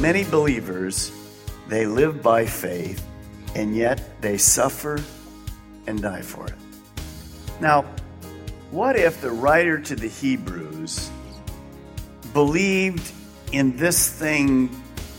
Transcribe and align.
Many 0.00 0.22
believers, 0.22 1.10
they 1.66 1.84
live 1.84 2.22
by 2.22 2.46
faith, 2.46 3.04
and 3.56 3.74
yet 3.74 4.20
they 4.20 4.38
suffer 4.38 5.02
and 5.88 6.00
die 6.00 6.22
for 6.22 6.46
it. 6.46 6.54
Now, 7.60 7.82
what 8.70 8.94
if 8.94 9.20
the 9.20 9.32
writer 9.32 9.76
to 9.76 9.96
the 9.96 10.06
Hebrews 10.06 11.10
believed 12.32 13.12
in 13.50 13.76
this 13.76 14.08
thing 14.08 14.70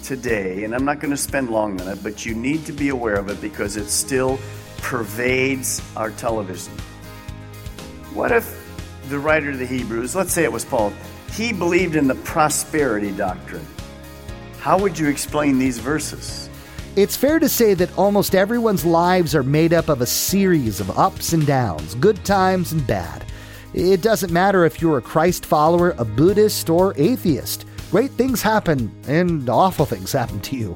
today? 0.02 0.64
And 0.64 0.74
I'm 0.74 0.86
not 0.86 1.02
going 1.02 1.12
to 1.12 1.18
spend 1.18 1.50
long 1.50 1.82
on 1.82 1.90
it, 1.90 2.02
but 2.02 2.26
you 2.26 2.34
need 2.34 2.66
to 2.68 2.72
be 2.72 2.88
aware 2.88 3.16
of 3.16 3.28
it 3.28 3.42
because 3.42 3.76
it 3.76 3.90
still 3.90 4.40
pervades 4.78 5.82
our 5.98 6.12
television. 6.12 6.72
What 8.14 8.32
if 8.32 8.56
the 9.10 9.20
writer 9.20 9.50
of 9.50 9.60
the 9.60 9.66
Hebrews, 9.66 10.16
let's 10.16 10.32
say 10.32 10.46
it 10.46 10.52
was 10.54 10.64
Paul, 10.64 10.94
he 11.34 11.52
believed 11.52 11.98
in 11.98 12.08
the 12.08 12.16
prosperity 12.16 13.12
doctrine? 13.12 13.68
How 14.60 14.78
would 14.78 15.00
you 15.00 15.08
explain 15.08 15.58
these 15.58 15.80
verses? 15.80 16.50
It's 16.98 17.16
fair 17.16 17.40
to 17.40 17.48
say 17.48 17.76
that 17.76 17.98
almost 17.98 18.36
everyone's 18.36 18.84
lives 18.84 19.34
are 19.34 19.42
made 19.44 19.74
up 19.74 19.88
of 19.88 20.02
a 20.02 20.06
series 20.06 20.82
of 20.82 20.98
ups 20.98 21.32
and 21.32 21.48
downs, 21.48 21.96
good 21.96 22.26
times 22.26 22.74
and 22.74 22.86
bad. 22.86 23.24
It 23.74 24.02
doesn't 24.02 24.34
matter 24.34 24.66
if 24.66 24.82
you're 24.82 24.98
a 24.98 25.02
Christ 25.02 25.46
follower, 25.46 25.96
a 25.98 26.04
Buddhist, 26.04 26.70
or 26.70 26.94
atheist. 26.98 27.66
Great 27.90 28.12
things 28.12 28.42
happen, 28.42 28.92
and 29.08 29.50
awful 29.50 29.86
things 29.86 30.12
happen 30.12 30.42
to 30.42 30.58
you. 30.58 30.76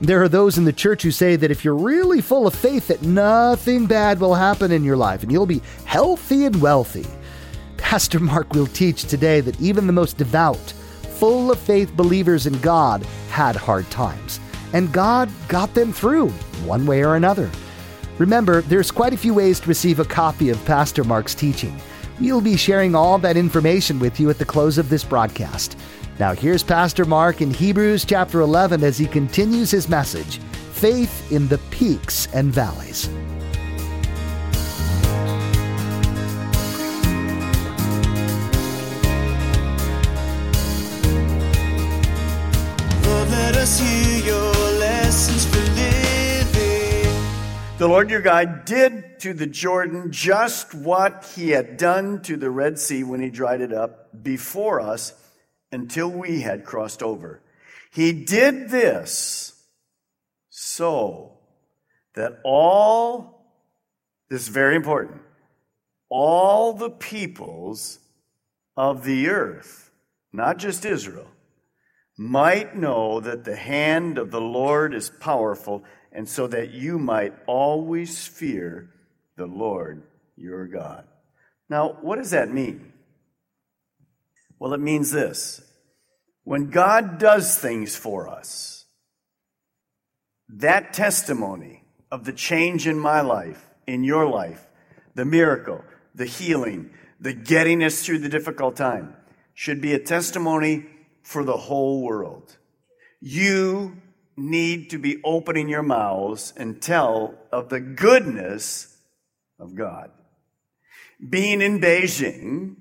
There 0.00 0.22
are 0.22 0.28
those 0.28 0.56
in 0.56 0.64
the 0.64 0.72
church 0.72 1.02
who 1.02 1.10
say 1.10 1.34
that 1.34 1.50
if 1.50 1.64
you're 1.64 1.74
really 1.74 2.20
full 2.20 2.46
of 2.46 2.54
faith, 2.54 2.86
that 2.86 3.02
nothing 3.02 3.86
bad 3.86 4.20
will 4.20 4.34
happen 4.34 4.70
in 4.70 4.84
your 4.84 4.96
life 4.96 5.24
and 5.24 5.32
you'll 5.32 5.44
be 5.44 5.62
healthy 5.86 6.44
and 6.44 6.62
wealthy. 6.62 7.06
Pastor 7.78 8.20
Mark 8.20 8.52
will 8.54 8.68
teach 8.68 9.04
today 9.04 9.40
that 9.40 9.60
even 9.60 9.88
the 9.88 9.92
most 9.92 10.18
devout, 10.18 10.72
full 11.14 11.50
of 11.50 11.58
faith 11.58 11.96
believers 11.96 12.46
in 12.46 12.58
God 12.60 13.04
had 13.30 13.56
hard 13.56 13.88
times, 13.90 14.40
and 14.72 14.92
God 14.92 15.30
got 15.48 15.72
them 15.74 15.92
through, 15.92 16.30
one 16.66 16.86
way 16.86 17.04
or 17.04 17.16
another. 17.16 17.50
Remember, 18.18 18.62
there's 18.62 18.90
quite 18.90 19.12
a 19.12 19.16
few 19.16 19.34
ways 19.34 19.60
to 19.60 19.68
receive 19.68 19.98
a 19.98 20.04
copy 20.04 20.50
of 20.50 20.64
Pastor 20.64 21.04
Mark's 21.04 21.34
teaching. 21.34 21.78
We'll 22.20 22.40
be 22.40 22.56
sharing 22.56 22.94
all 22.94 23.18
that 23.18 23.36
information 23.36 23.98
with 23.98 24.20
you 24.20 24.30
at 24.30 24.38
the 24.38 24.44
close 24.44 24.78
of 24.78 24.88
this 24.88 25.02
broadcast. 25.02 25.76
Now, 26.18 26.32
here's 26.32 26.62
Pastor 26.62 27.04
Mark 27.04 27.40
in 27.40 27.52
Hebrews 27.52 28.04
chapter 28.04 28.40
11 28.40 28.84
as 28.84 28.96
he 28.96 29.06
continues 29.06 29.70
his 29.70 29.88
message 29.88 30.38
Faith 30.72 31.32
in 31.32 31.48
the 31.48 31.58
Peaks 31.70 32.28
and 32.32 32.52
Valleys. 32.52 33.08
The 47.76 47.88
Lord 47.88 48.08
your 48.08 48.20
God 48.20 48.66
did 48.66 49.18
to 49.20 49.34
the 49.34 49.48
Jordan 49.48 50.12
just 50.12 50.76
what 50.76 51.32
he 51.34 51.50
had 51.50 51.76
done 51.76 52.22
to 52.22 52.36
the 52.36 52.48
Red 52.48 52.78
Sea 52.78 53.02
when 53.02 53.20
he 53.20 53.30
dried 53.30 53.60
it 53.60 53.72
up 53.72 54.22
before 54.22 54.80
us 54.80 55.12
until 55.72 56.08
we 56.08 56.42
had 56.42 56.64
crossed 56.64 57.02
over. 57.02 57.42
He 57.90 58.12
did 58.12 58.68
this 58.70 59.60
so 60.50 61.32
that 62.14 62.38
all, 62.44 63.44
this 64.30 64.42
is 64.42 64.48
very 64.48 64.76
important, 64.76 65.22
all 66.08 66.74
the 66.74 66.90
peoples 66.90 67.98
of 68.76 69.04
the 69.04 69.28
earth, 69.30 69.90
not 70.32 70.58
just 70.58 70.84
Israel, 70.84 71.26
might 72.16 72.76
know 72.76 73.18
that 73.18 73.42
the 73.42 73.56
hand 73.56 74.16
of 74.16 74.30
the 74.30 74.40
Lord 74.40 74.94
is 74.94 75.10
powerful, 75.10 75.82
and 76.14 76.28
so 76.28 76.46
that 76.46 76.70
you 76.70 76.98
might 76.98 77.34
always 77.46 78.26
fear 78.26 78.88
the 79.36 79.46
Lord 79.46 80.04
your 80.36 80.66
God. 80.66 81.04
Now, 81.68 81.98
what 82.00 82.16
does 82.16 82.30
that 82.30 82.52
mean? 82.52 82.92
Well, 84.58 84.72
it 84.72 84.80
means 84.80 85.10
this 85.10 85.60
when 86.44 86.70
God 86.70 87.18
does 87.18 87.58
things 87.58 87.96
for 87.96 88.28
us, 88.28 88.86
that 90.48 90.92
testimony 90.92 91.82
of 92.10 92.24
the 92.24 92.32
change 92.32 92.86
in 92.86 92.98
my 92.98 93.20
life, 93.20 93.68
in 93.86 94.04
your 94.04 94.26
life, 94.28 94.66
the 95.14 95.24
miracle, 95.24 95.84
the 96.14 96.26
healing, 96.26 96.90
the 97.18 97.32
getting 97.32 97.82
us 97.82 98.04
through 98.04 98.18
the 98.18 98.28
difficult 98.28 98.76
time, 98.76 99.16
should 99.54 99.80
be 99.80 99.94
a 99.94 99.98
testimony 99.98 100.86
for 101.22 101.44
the 101.44 101.56
whole 101.56 102.02
world. 102.02 102.56
You 103.20 103.96
need 104.36 104.90
to 104.90 104.98
be 104.98 105.20
opening 105.24 105.68
your 105.68 105.82
mouths 105.82 106.52
and 106.56 106.80
tell 106.80 107.34
of 107.52 107.68
the 107.68 107.80
goodness 107.80 108.96
of 109.58 109.74
God. 109.74 110.10
Being 111.26 111.60
in 111.60 111.80
Beijing, 111.80 112.76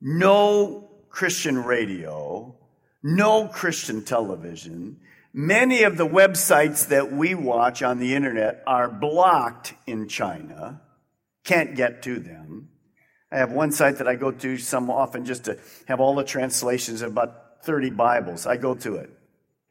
no 0.00 0.90
Christian 1.10 1.62
radio, 1.62 2.56
no 3.02 3.48
Christian 3.48 4.02
television. 4.04 5.00
Many 5.32 5.82
of 5.82 5.96
the 5.96 6.06
websites 6.06 6.88
that 6.88 7.12
we 7.12 7.34
watch 7.34 7.82
on 7.82 7.98
the 7.98 8.14
internet 8.14 8.62
are 8.66 8.88
blocked 8.88 9.74
in 9.86 10.08
China. 10.08 10.80
Can't 11.44 11.76
get 11.76 12.02
to 12.04 12.18
them. 12.18 12.70
I 13.32 13.38
have 13.38 13.52
one 13.52 13.70
site 13.70 13.98
that 13.98 14.08
I 14.08 14.16
go 14.16 14.32
to 14.32 14.56
some 14.56 14.90
often 14.90 15.24
just 15.24 15.44
to 15.44 15.58
have 15.86 16.00
all 16.00 16.14
the 16.16 16.24
translations 16.24 17.02
of 17.02 17.12
about 17.12 17.64
30 17.64 17.90
Bibles. 17.90 18.46
I 18.46 18.56
go 18.56 18.74
to 18.74 18.96
it. 18.96 19.10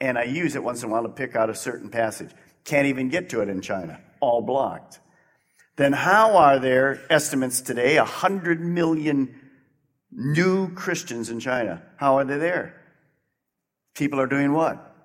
And 0.02 0.18
I 0.18 0.24
use 0.24 0.56
it 0.56 0.64
once 0.64 0.84
in 0.84 0.90
a 0.90 0.92
while 0.92 1.04
to 1.04 1.10
pick 1.10 1.36
out 1.36 1.50
a 1.50 1.56
certain 1.56 1.90
passage. 1.90 2.32
Can't 2.64 2.88
even 2.88 3.10
get 3.10 3.30
to 3.30 3.42
it 3.42 3.50
in 3.50 3.62
China. 3.62 4.00
All 4.20 4.42
blocked. 4.42 5.00
Then 5.76 5.94
how 5.94 6.36
are 6.38 6.60
there 6.60 7.02
estimates 7.10 7.62
today? 7.62 7.98
A 7.98 8.06
hundred 8.06 8.60
million 8.62 9.36
new 10.12 10.74
Christians 10.74 11.30
in 11.30 11.40
China. 11.40 11.82
How 11.98 12.18
are 12.18 12.26
they 12.26 12.38
there? 12.38 12.76
People 13.96 14.20
are 14.20 14.28
doing 14.28 14.54
what? 14.54 14.96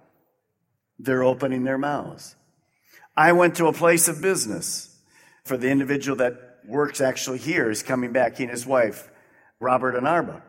They're 0.98 1.24
opening 1.24 1.64
their 1.64 1.78
mouths. 1.78 2.36
I 3.16 3.32
went 3.32 3.56
to 3.56 3.66
a 3.66 3.72
place 3.72 4.08
of 4.08 4.20
business 4.22 4.96
for 5.44 5.56
the 5.56 5.68
individual 5.68 6.16
that 6.18 6.60
works 6.66 7.00
actually 7.00 7.38
here 7.38 7.70
is 7.70 7.82
coming 7.82 8.12
back, 8.12 8.36
he 8.36 8.44
and 8.44 8.50
his 8.50 8.66
wife, 8.66 9.10
Robert 9.60 9.94
and 9.94 10.08
Arba. 10.08 10.42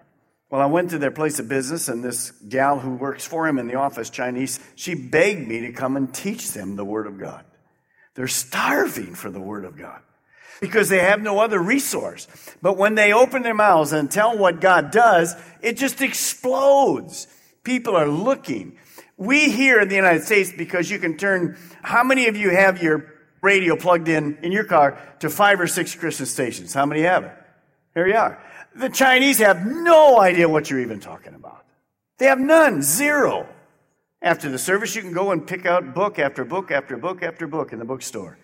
Well, 0.49 0.61
I 0.61 0.67
went 0.67 0.91
to 0.91 0.99
their 0.99 1.11
place 1.11 1.39
of 1.39 1.49
business, 1.49 1.87
and 1.87 2.03
this 2.03 2.31
gal 2.31 2.79
who 2.79 2.91
works 2.91 3.25
for 3.25 3.47
him 3.47 3.57
in 3.57 3.67
the 3.67 3.75
office, 3.75 4.09
Chinese, 4.09 4.59
she 4.75 4.93
begged 4.93 5.47
me 5.47 5.61
to 5.61 5.73
come 5.73 5.97
and 5.97 6.13
teach 6.13 6.51
them 6.51 6.75
the 6.75 6.85
Word 6.85 7.07
of 7.07 7.19
God. 7.19 7.43
They're 8.13 8.27
starving 8.27 9.15
for 9.15 9.29
the 9.29 9.39
Word 9.39 9.65
of 9.65 9.77
God 9.77 10.01
because 10.61 10.87
they 10.87 10.99
have 10.99 11.21
no 11.21 11.39
other 11.39 11.59
resource. 11.59 12.27
But 12.61 12.77
when 12.77 12.95
they 12.95 13.11
open 13.11 13.41
their 13.41 13.55
mouths 13.55 13.91
and 13.91 14.09
tell 14.09 14.37
what 14.37 14.61
God 14.61 14.91
does, 14.91 15.35
it 15.61 15.77
just 15.77 16.01
explodes. 16.01 17.27
People 17.63 17.95
are 17.95 18.07
looking. 18.07 18.77
We 19.17 19.51
here 19.51 19.81
in 19.81 19.89
the 19.89 19.95
United 19.95 20.23
States, 20.23 20.53
because 20.55 20.89
you 20.89 20.99
can 20.99 21.17
turn, 21.17 21.57
how 21.81 22.03
many 22.03 22.27
of 22.27 22.37
you 22.37 22.51
have 22.51 22.81
your 22.81 23.13
radio 23.41 23.75
plugged 23.75 24.07
in 24.07 24.37
in 24.43 24.51
your 24.51 24.63
car 24.63 24.99
to 25.19 25.29
five 25.29 25.59
or 25.59 25.67
six 25.67 25.95
Christian 25.95 26.25
stations? 26.27 26.73
How 26.73 26.85
many 26.85 27.01
have 27.01 27.23
it? 27.23 27.33
Here 27.93 28.07
you 28.07 28.15
are. 28.15 28.41
The 28.75 28.89
Chinese 28.89 29.39
have 29.39 29.65
no 29.65 30.19
idea 30.19 30.49
what 30.49 30.69
you're 30.69 30.81
even 30.81 30.99
talking 30.99 31.33
about. 31.33 31.65
They 32.17 32.25
have 32.25 32.39
none, 32.39 32.81
zero. 32.81 33.47
After 34.21 34.49
the 34.49 34.57
service, 34.57 34.95
you 34.95 35.01
can 35.01 35.13
go 35.13 35.31
and 35.31 35.45
pick 35.47 35.65
out 35.65 35.93
book 35.93 36.19
after 36.19 36.43
book 36.43 36.71
after 36.71 36.97
book 36.97 37.23
after 37.23 37.47
book 37.47 37.71
in 37.71 37.79
the 37.79 37.85
bookstore. 37.85 38.37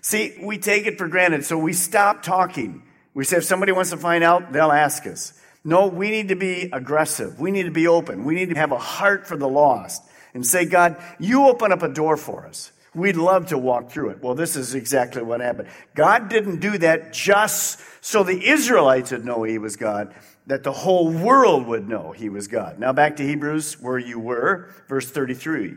See, 0.00 0.36
we 0.42 0.58
take 0.58 0.86
it 0.86 0.98
for 0.98 1.08
granted, 1.08 1.44
so 1.44 1.58
we 1.58 1.72
stop 1.72 2.22
talking. 2.22 2.82
We 3.12 3.24
say 3.24 3.38
if 3.38 3.44
somebody 3.44 3.72
wants 3.72 3.90
to 3.90 3.96
find 3.96 4.22
out, 4.22 4.52
they'll 4.52 4.72
ask 4.72 5.06
us. 5.06 5.40
No, 5.64 5.86
we 5.86 6.10
need 6.10 6.28
to 6.28 6.36
be 6.36 6.68
aggressive. 6.72 7.40
We 7.40 7.50
need 7.50 7.64
to 7.64 7.70
be 7.70 7.86
open. 7.86 8.24
We 8.24 8.34
need 8.34 8.50
to 8.50 8.56
have 8.56 8.72
a 8.72 8.78
heart 8.78 9.26
for 9.26 9.36
the 9.36 9.48
lost 9.48 10.02
and 10.34 10.46
say, 10.46 10.64
God, 10.64 11.02
you 11.18 11.46
open 11.46 11.72
up 11.72 11.82
a 11.82 11.88
door 11.88 12.16
for 12.16 12.46
us. 12.46 12.70
We'd 12.94 13.16
love 13.16 13.46
to 13.46 13.58
walk 13.58 13.90
through 13.90 14.10
it. 14.10 14.22
Well, 14.22 14.34
this 14.34 14.54
is 14.56 14.74
exactly 14.74 15.22
what 15.22 15.40
happened. 15.40 15.68
God 15.94 16.28
didn't 16.28 16.60
do 16.60 16.78
that 16.78 17.12
just 17.12 17.80
so 18.00 18.22
the 18.22 18.48
Israelites 18.48 19.10
would 19.10 19.24
know 19.24 19.42
he 19.42 19.58
was 19.58 19.76
God, 19.76 20.14
that 20.46 20.62
the 20.62 20.72
whole 20.72 21.10
world 21.10 21.66
would 21.66 21.88
know 21.88 22.12
he 22.12 22.28
was 22.28 22.48
God. 22.48 22.78
Now 22.78 22.92
back 22.92 23.16
to 23.16 23.26
Hebrews, 23.26 23.80
where 23.80 23.98
you 23.98 24.18
were, 24.18 24.70
verse 24.88 25.10
33. 25.10 25.76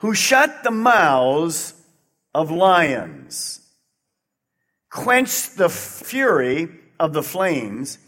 Who 0.00 0.14
shut 0.14 0.62
the 0.62 0.70
mouths 0.70 1.74
of 2.34 2.50
lions, 2.50 3.60
quenched 4.90 5.56
the 5.56 5.68
fury 5.68 6.68
of 6.98 7.12
the 7.12 7.22
flames, 7.22 7.98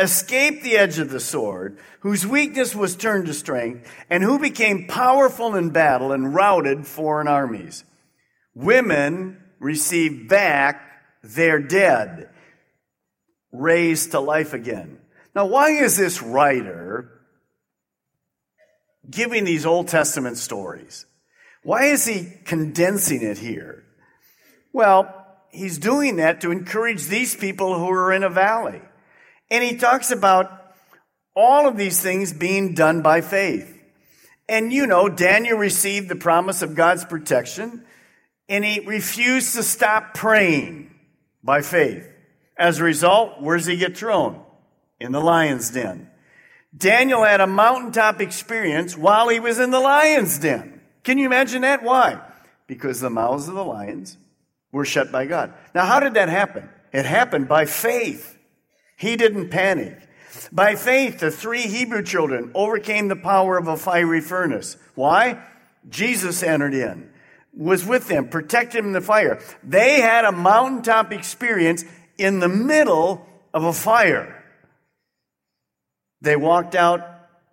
escaped 0.00 0.62
the 0.62 0.76
edge 0.76 0.98
of 0.98 1.10
the 1.10 1.20
sword, 1.20 1.78
whose 2.00 2.26
weakness 2.26 2.74
was 2.74 2.96
turned 2.96 3.26
to 3.26 3.34
strength, 3.34 3.88
and 4.08 4.22
who 4.22 4.38
became 4.38 4.88
powerful 4.88 5.54
in 5.54 5.70
battle 5.70 6.10
and 6.10 6.34
routed 6.34 6.86
foreign 6.86 7.28
armies. 7.28 7.84
Women 8.54 9.36
received 9.58 10.28
back 10.28 10.82
their 11.22 11.60
dead, 11.60 12.30
raised 13.52 14.12
to 14.12 14.20
life 14.20 14.54
again. 14.54 14.98
Now, 15.34 15.46
why 15.46 15.70
is 15.70 15.96
this 15.96 16.22
writer 16.22 17.20
giving 19.08 19.44
these 19.44 19.66
Old 19.66 19.88
Testament 19.88 20.38
stories? 20.38 21.04
Why 21.62 21.86
is 21.86 22.06
he 22.06 22.32
condensing 22.44 23.22
it 23.22 23.38
here? 23.38 23.84
Well, 24.72 25.14
he's 25.50 25.78
doing 25.78 26.16
that 26.16 26.40
to 26.40 26.52
encourage 26.52 27.06
these 27.06 27.36
people 27.36 27.78
who 27.78 27.90
are 27.90 28.12
in 28.12 28.22
a 28.24 28.30
valley. 28.30 28.80
And 29.50 29.64
he 29.64 29.76
talks 29.76 30.10
about 30.10 30.74
all 31.34 31.66
of 31.66 31.76
these 31.76 32.00
things 32.00 32.32
being 32.32 32.74
done 32.74 33.02
by 33.02 33.20
faith. 33.20 33.76
And 34.48 34.72
you 34.72 34.86
know, 34.86 35.08
Daniel 35.08 35.58
received 35.58 36.08
the 36.08 36.16
promise 36.16 36.62
of 36.62 36.74
God's 36.74 37.04
protection 37.04 37.84
and 38.48 38.64
he 38.64 38.80
refused 38.80 39.54
to 39.54 39.62
stop 39.62 40.12
praying 40.12 40.92
by 41.42 41.62
faith. 41.62 42.06
As 42.56 42.80
a 42.80 42.84
result, 42.84 43.40
where 43.40 43.56
does 43.56 43.66
he 43.66 43.76
get 43.76 43.96
thrown? 43.96 44.42
In 44.98 45.12
the 45.12 45.20
lion's 45.20 45.70
den. 45.70 46.10
Daniel 46.76 47.24
had 47.24 47.40
a 47.40 47.46
mountaintop 47.46 48.20
experience 48.20 48.96
while 48.96 49.28
he 49.28 49.40
was 49.40 49.58
in 49.58 49.70
the 49.70 49.80
lion's 49.80 50.38
den. 50.38 50.80
Can 51.04 51.16
you 51.16 51.26
imagine 51.26 51.62
that? 51.62 51.82
Why? 51.82 52.20
Because 52.66 53.00
the 53.00 53.08
mouths 53.08 53.48
of 53.48 53.54
the 53.54 53.64
lions 53.64 54.16
were 54.72 54.84
shut 54.84 55.10
by 55.10 55.26
God. 55.26 55.54
Now, 55.74 55.86
how 55.86 56.00
did 56.00 56.14
that 56.14 56.28
happen? 56.28 56.68
It 56.92 57.06
happened 57.06 57.48
by 57.48 57.64
faith. 57.64 58.36
He 59.00 59.16
didn't 59.16 59.48
panic. 59.48 59.96
By 60.52 60.74
faith, 60.74 61.20
the 61.20 61.30
three 61.30 61.62
Hebrew 61.62 62.02
children 62.02 62.50
overcame 62.54 63.08
the 63.08 63.16
power 63.16 63.56
of 63.56 63.66
a 63.66 63.78
fiery 63.78 64.20
furnace. 64.20 64.76
Why? 64.94 65.42
Jesus 65.88 66.42
entered 66.42 66.74
in, 66.74 67.10
was 67.56 67.86
with 67.86 68.08
them, 68.08 68.28
protected 68.28 68.80
them 68.80 68.88
in 68.88 68.92
the 68.92 69.00
fire. 69.00 69.40
They 69.64 70.02
had 70.02 70.26
a 70.26 70.32
mountaintop 70.32 71.12
experience 71.12 71.82
in 72.18 72.40
the 72.40 72.48
middle 72.50 73.26
of 73.54 73.64
a 73.64 73.72
fire. 73.72 74.44
They 76.20 76.36
walked 76.36 76.74
out 76.74 77.00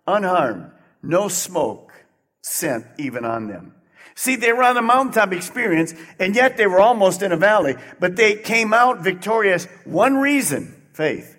unharmed, 0.06 0.70
no 1.02 1.28
smoke 1.28 1.94
scent 2.42 2.84
even 2.98 3.24
on 3.24 3.48
them. 3.48 3.74
See, 4.14 4.36
they 4.36 4.52
were 4.52 4.64
on 4.64 4.76
a 4.76 4.82
mountaintop 4.82 5.32
experience, 5.32 5.94
and 6.18 6.36
yet 6.36 6.58
they 6.58 6.66
were 6.66 6.80
almost 6.80 7.22
in 7.22 7.32
a 7.32 7.38
valley, 7.38 7.76
but 7.98 8.16
they 8.16 8.34
came 8.34 8.74
out 8.74 9.00
victorious. 9.02 9.64
One 9.86 10.18
reason 10.18 10.74
faith. 10.92 11.37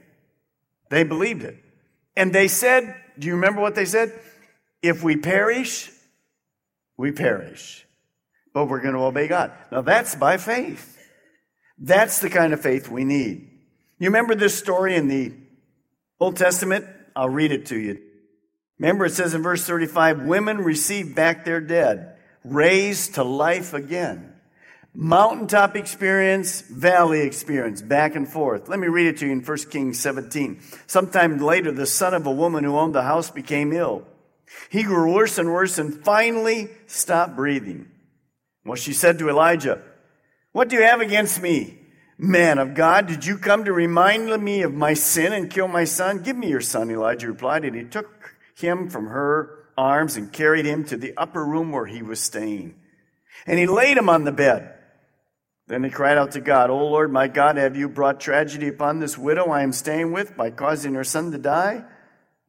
They 0.90 1.04
believed 1.04 1.44
it. 1.44 1.58
And 2.16 2.34
they 2.34 2.48
said, 2.48 2.96
do 3.18 3.28
you 3.28 3.36
remember 3.36 3.62
what 3.62 3.76
they 3.76 3.86
said? 3.86 4.12
If 4.82 5.04
we 5.04 5.18
perish, 5.18 5.92
we 6.98 7.12
perish. 7.12 7.86
But 8.54 8.66
we're 8.66 8.82
going 8.82 8.96
to 8.96 9.02
obey 9.02 9.28
God. 9.28 9.52
Now 9.72 9.82
that's 9.82 10.16
by 10.16 10.38
faith. 10.38 10.98
That's 11.78 12.20
the 12.20 12.30
kind 12.30 12.54
of 12.54 12.62
faith 12.62 12.90
we 12.90 13.04
need. 13.04 13.50
You 14.00 14.08
remember 14.08 14.36
this 14.36 14.58
story 14.58 14.96
in 14.96 15.08
the 15.08 15.34
Old 16.20 16.36
Testament? 16.38 16.86
I'll 17.16 17.30
read 17.30 17.52
it 17.52 17.68
to 17.68 17.78
you. 17.78 18.00
Remember, 18.80 19.06
it 19.06 19.12
says 19.12 19.34
in 19.34 19.44
verse 19.44 19.66
35 19.66 20.22
women 20.22 20.60
received 20.60 21.14
back 21.14 21.44
their 21.44 21.60
dead, 21.60 22.16
raised 22.46 23.16
to 23.16 23.24
life 23.24 23.74
again. 23.74 24.34
Mountaintop 24.96 25.76
experience, 25.76 26.62
valley 26.62 27.22
experience, 27.22 27.82
back 27.82 28.16
and 28.16 28.28
forth. 28.28 28.68
Let 28.68 28.80
me 28.80 28.88
read 28.88 29.08
it 29.08 29.18
to 29.18 29.28
you 29.28 29.32
in 29.32 29.42
1 29.42 29.58
Kings 29.70 30.00
17. 30.00 30.60
Sometime 30.88 31.38
later, 31.38 31.72
the 31.72 31.86
son 31.86 32.14
of 32.14 32.26
a 32.26 32.32
woman 32.32 32.64
who 32.64 32.76
owned 32.76 32.96
the 32.96 33.04
house 33.04 33.30
became 33.30 33.72
ill. 33.72 34.08
He 34.70 34.84
grew 34.84 35.14
worse 35.14 35.38
and 35.38 35.54
worse 35.54 35.78
and 35.78 36.04
finally 36.04 36.70
stopped 36.88 37.36
breathing. 37.36 37.88
Well, 38.66 38.76
she 38.76 38.94
said 38.94 39.20
to 39.20 39.30
Elijah, 39.30 39.82
What 40.54 40.70
do 40.70 40.76
you 40.76 40.84
have 40.84 41.02
against 41.02 41.42
me? 41.42 41.78
Man 42.18 42.58
of 42.58 42.74
God, 42.74 43.08
did 43.08 43.26
you 43.26 43.38
come 43.38 43.64
to 43.66 43.72
remind 43.72 44.44
me 44.44 44.64
of 44.64 44.74
my 44.74 44.94
sin 44.94 45.32
and 45.32 45.50
kill 45.52 45.68
my 45.68 45.86
son? 45.86 46.24
Give 46.24 46.36
me 46.36 46.50
your 46.50 46.62
son, 46.62 46.92
Elijah 46.92 47.28
replied, 47.28 47.64
and 47.64 47.76
he 47.76 47.84
took 47.86 48.36
him 48.56 48.90
from 48.90 49.08
her 49.08 49.68
arms 49.78 50.18
and 50.18 50.34
carried 50.34 50.66
him 50.66 50.84
to 50.86 50.98
the 50.98 51.14
upper 51.16 51.46
room 51.46 51.72
where 51.72 51.86
he 51.86 52.02
was 52.02 52.20
staying. 52.20 52.76
And 53.46 53.58
he 53.58 53.68
laid 53.68 53.98
him 53.98 54.10
on 54.10 54.26
the 54.26 54.34
bed. 54.34 54.76
Then 55.70 55.84
he 55.84 55.92
cried 55.92 56.18
out 56.18 56.32
to 56.32 56.42
God, 56.42 56.72
O 56.72 56.78
Lord, 56.78 57.12
my 57.12 57.28
God, 57.28 57.58
have 57.58 57.78
you 57.78 57.88
brought 57.88 58.20
tragedy 58.20 58.68
upon 58.68 58.98
this 58.98 59.20
widow 59.20 59.52
I 59.52 59.62
am 59.62 59.72
staying 59.72 60.12
with 60.12 60.36
by 60.36 60.50
causing 60.50 60.96
her 60.96 61.04
son 61.04 61.32
to 61.32 61.38
die? 61.38 61.86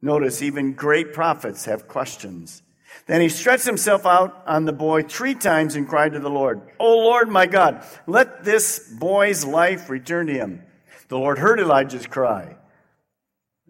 Notice 0.01 0.41
even 0.41 0.73
great 0.73 1.13
prophets 1.13 1.65
have 1.65 1.87
questions. 1.87 2.63
Then 3.05 3.21
he 3.21 3.29
stretched 3.29 3.65
himself 3.65 4.07
out 4.07 4.41
on 4.47 4.65
the 4.65 4.73
boy 4.73 5.03
three 5.03 5.35
times 5.35 5.75
and 5.75 5.87
cried 5.87 6.13
to 6.13 6.19
the 6.19 6.31
Lord, 6.31 6.61
O 6.79 6.97
Lord, 6.97 7.29
my 7.29 7.45
God, 7.45 7.85
let 8.07 8.43
this 8.43 8.79
boy's 8.79 9.45
life 9.45 9.87
return 9.87 10.25
to 10.25 10.33
him. 10.33 10.63
The 11.09 11.19
Lord 11.19 11.37
heard 11.37 11.59
Elijah's 11.59 12.07
cry. 12.07 12.55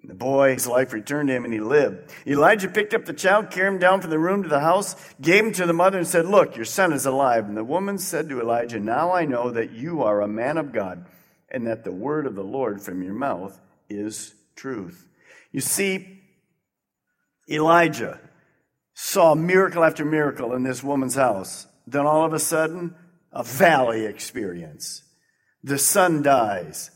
The 0.04 0.16
boy's 0.16 0.66
life 0.66 0.94
returned 0.94 1.28
to 1.30 1.36
him 1.36 1.46
and 1.46 1.54
he 1.54 1.60
lived. 1.60 2.12
Elijah 2.26 2.68
picked 2.68 2.96
up 2.96 3.06
the 3.06 3.14
child, 3.14 3.52
carried 3.52 3.74
him 3.74 3.80
down 3.80 4.02
from 4.02 4.10
the 4.10 4.18
room 4.18 4.42
to 4.42 4.50
the 4.50 4.60
house, 4.60 4.96
gave 5.22 5.46
him 5.46 5.54
to 5.54 5.68
the 5.68 5.74
mother, 5.74 6.00
and 6.00 6.08
said, 6.08 6.26
Look, 6.26 6.56
your 6.56 6.66
son 6.66 6.92
is 6.92 7.06
alive. 7.06 7.46
And 7.46 7.56
the 7.56 7.64
woman 7.64 8.00
said 8.00 8.28
to 8.30 8.42
Elijah, 8.42 8.80
Now 8.80 9.12
I 9.12 9.26
know 9.26 9.52
that 9.52 9.72
you 9.72 10.02
are 10.02 10.22
a 10.22 10.28
man 10.28 10.58
of 10.58 10.74
God, 10.74 11.06
and 11.50 11.68
that 11.68 11.84
the 11.84 11.92
word 11.92 12.26
of 12.26 12.36
the 12.36 12.44
Lord 12.44 12.82
from 12.82 13.04
your 13.04 13.14
mouth 13.14 13.60
is 13.90 14.34
truth. 14.56 15.08
You 15.52 15.62
see, 15.62 16.24
Elijah 17.50 18.20
saw 18.96 19.36
miracle 19.36 19.84
after 19.84 20.04
miracle 20.04 20.54
in 20.54 20.64
this 20.64 20.84
woman's 20.84 21.16
house. 21.16 21.68
Then 21.86 22.08
all 22.08 22.26
of 22.26 22.34
a 22.34 22.40
sudden, 22.40 22.96
a 23.32 23.44
valley 23.44 24.06
experience. 24.06 25.04
The 25.64 25.78
son 25.78 26.24
dies. 26.24 26.90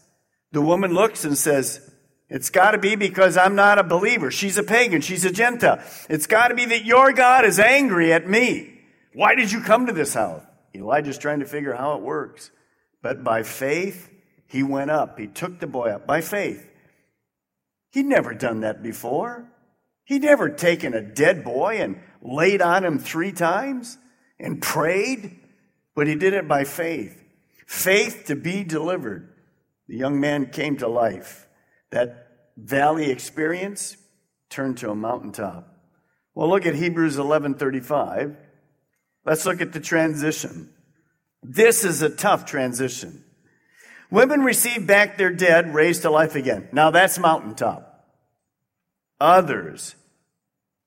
The 0.52 0.62
woman 0.62 0.94
looks 0.94 1.24
and 1.24 1.38
says, 1.38 1.92
it's 2.30 2.50
got 2.50 2.72
to 2.72 2.78
be 2.78 2.96
because 2.96 3.38
I'm 3.38 3.56
not 3.56 3.78
a 3.78 3.84
believer. 3.84 4.32
She's 4.32 4.58
a 4.58 4.64
pagan. 4.64 5.02
She's 5.02 5.26
a 5.26 5.32
Gentile. 5.32 5.84
It's 6.10 6.28
got 6.28 6.48
to 6.48 6.56
be 6.56 6.66
that 6.66 6.86
your 6.86 7.14
God 7.14 7.46
is 7.46 7.60
angry 7.60 8.12
at 8.12 8.28
me. 8.28 8.80
Why 9.14 9.36
did 9.36 9.52
you 9.52 9.62
come 9.62 9.86
to 9.86 9.94
this 9.94 10.14
house? 10.14 10.44
Elijah's 10.74 11.18
trying 11.18 11.40
to 11.40 11.46
figure 11.46 11.74
how 11.74 11.96
it 11.96 12.02
works. 12.02 12.52
But 13.02 13.24
by 13.24 13.44
faith, 13.44 14.10
he 14.48 14.64
went 14.64 14.92
up. 14.92 15.20
He 15.20 15.28
took 15.28 15.60
the 15.60 15.68
boy 15.68 15.90
up 15.90 16.08
by 16.08 16.22
faith. 16.22 16.68
He'd 17.92 18.06
never 18.06 18.34
done 18.34 18.62
that 18.62 18.84
before. 18.84 19.48
He'd 20.04 20.24
never 20.24 20.50
taken 20.50 20.94
a 20.94 21.02
dead 21.02 21.44
boy 21.44 21.78
and 21.78 22.00
laid 22.22 22.62
on 22.62 22.84
him 22.84 23.00
three 23.00 23.32
times 23.32 23.98
and 24.40 24.62
prayed, 24.62 25.40
but 25.96 26.08
he 26.08 26.16
did 26.16 26.34
it 26.34 26.48
by 26.48 26.64
faith. 26.64 27.24
Faith 27.66 28.26
to 28.28 28.36
be 28.36 28.64
delivered. 28.64 29.34
The 29.88 29.98
young 29.98 30.20
man 30.20 30.48
came 30.48 30.78
to 30.78 30.88
life. 30.88 31.48
That 31.92 32.28
valley 32.58 33.12
experience 33.12 33.98
turned 34.50 34.78
to 34.80 34.90
a 34.90 34.96
mountaintop. 34.96 35.68
Well, 36.34 36.50
look 36.50 36.66
at 36.66 36.76
Hebrews 36.76 37.18
11:35. 37.18 38.36
Let's 39.26 39.46
look 39.46 39.62
at 39.62 39.74
the 39.74 39.80
transition. 39.80 40.74
This 41.42 41.84
is 41.84 42.02
a 42.02 42.10
tough 42.10 42.46
transition. 42.46 43.24
Women 44.12 44.42
receive 44.42 44.86
back 44.86 45.18
their 45.18 45.32
dead, 45.32 45.74
raised 45.74 46.04
to 46.04 46.10
life 46.10 46.36
again. 46.36 46.70
Now 46.72 46.92
that's 46.92 47.18
mountaintop. 47.18 47.92
Others, 49.20 49.96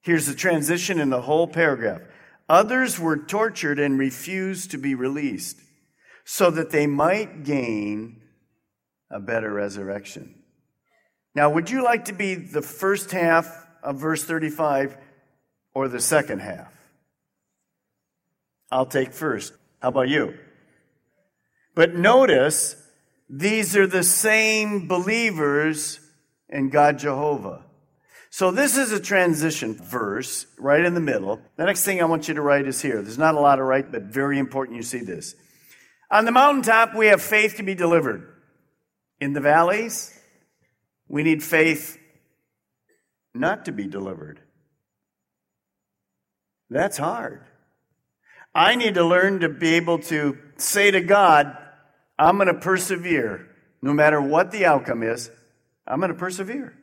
here's 0.02 0.26
the 0.26 0.34
transition 0.34 1.00
in 1.00 1.10
the 1.10 1.22
whole 1.22 1.46
paragraph. 1.46 2.02
Others 2.48 2.98
were 2.98 3.16
tortured 3.16 3.78
and 3.78 3.98
refused 3.98 4.70
to 4.70 4.78
be 4.78 4.94
released 4.94 5.58
so 6.24 6.50
that 6.50 6.70
they 6.70 6.86
might 6.86 7.44
gain 7.44 8.22
a 9.10 9.20
better 9.20 9.52
resurrection. 9.52 10.37
Now, 11.34 11.50
would 11.50 11.70
you 11.70 11.84
like 11.84 12.06
to 12.06 12.12
be 12.12 12.34
the 12.34 12.62
first 12.62 13.10
half 13.10 13.66
of 13.82 13.96
verse 13.96 14.24
35 14.24 14.96
or 15.74 15.88
the 15.88 16.00
second 16.00 16.40
half? 16.40 16.72
I'll 18.70 18.86
take 18.86 19.12
first. 19.12 19.52
How 19.80 19.88
about 19.88 20.08
you? 20.08 20.36
But 21.74 21.94
notice, 21.94 22.76
these 23.30 23.76
are 23.76 23.86
the 23.86 24.02
same 24.02 24.88
believers 24.88 26.00
in 26.48 26.70
God 26.70 26.98
Jehovah. 26.98 27.64
So 28.30 28.50
this 28.50 28.76
is 28.76 28.92
a 28.92 29.00
transition 29.00 29.74
verse 29.74 30.46
right 30.58 30.84
in 30.84 30.94
the 30.94 31.00
middle. 31.00 31.40
The 31.56 31.64
next 31.64 31.84
thing 31.84 32.02
I 32.02 32.04
want 32.04 32.28
you 32.28 32.34
to 32.34 32.42
write 32.42 32.66
is 32.66 32.82
here. 32.82 33.00
There's 33.00 33.18
not 33.18 33.34
a 33.34 33.40
lot 33.40 33.56
to 33.56 33.62
write, 33.62 33.90
but 33.90 34.02
very 34.02 34.38
important 34.38 34.76
you 34.76 34.82
see 34.82 35.00
this. 35.00 35.34
On 36.10 36.24
the 36.24 36.32
mountaintop, 36.32 36.94
we 36.94 37.06
have 37.06 37.22
faith 37.22 37.56
to 37.56 37.62
be 37.62 37.74
delivered. 37.74 38.34
In 39.20 39.32
the 39.32 39.40
valleys, 39.40 40.17
we 41.08 41.22
need 41.22 41.42
faith 41.42 41.98
not 43.34 43.64
to 43.64 43.72
be 43.72 43.86
delivered. 43.86 44.40
That's 46.70 46.98
hard. 46.98 47.42
I 48.54 48.74
need 48.74 48.94
to 48.94 49.04
learn 49.04 49.40
to 49.40 49.48
be 49.48 49.74
able 49.74 50.00
to 50.00 50.38
say 50.56 50.90
to 50.90 51.00
God, 51.00 51.56
I'm 52.18 52.36
going 52.36 52.48
to 52.48 52.54
persevere 52.54 53.46
no 53.80 53.92
matter 53.92 54.20
what 54.20 54.50
the 54.50 54.66
outcome 54.66 55.02
is. 55.02 55.30
I'm 55.86 56.00
going 56.00 56.12
to 56.12 56.18
persevere. 56.18 56.76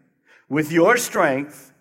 With 0.47 0.71
your 0.71 0.97
strength, 0.97 1.73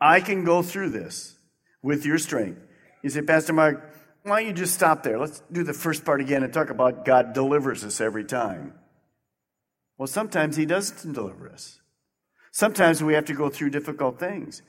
I 0.00 0.20
can 0.20 0.44
go 0.44 0.62
through 0.62 0.90
this 0.90 1.36
with 1.82 2.04
your 2.04 2.18
strength. 2.18 2.60
You 3.02 3.10
say, 3.10 3.22
Pastor 3.22 3.52
Mark, 3.52 3.94
why 4.22 4.40
don't 4.40 4.48
you 4.48 4.52
just 4.54 4.74
stop 4.74 5.02
there? 5.02 5.18
Let's 5.18 5.42
do 5.50 5.62
the 5.62 5.72
first 5.72 6.04
part 6.04 6.20
again 6.20 6.42
and 6.42 6.52
talk 6.52 6.70
about 6.70 7.04
God 7.04 7.32
delivers 7.32 7.84
us 7.84 8.00
every 8.00 8.24
time. 8.24 8.74
Well, 9.98 10.06
sometimes 10.06 10.56
He 10.56 10.64
doesn't 10.64 11.12
deliver 11.12 11.50
us. 11.50 11.80
Sometimes 12.52 13.02
we 13.02 13.14
have 13.14 13.26
to 13.26 13.34
go 13.34 13.50
through 13.50 13.70
difficult 13.70 14.18
things. 14.18 14.62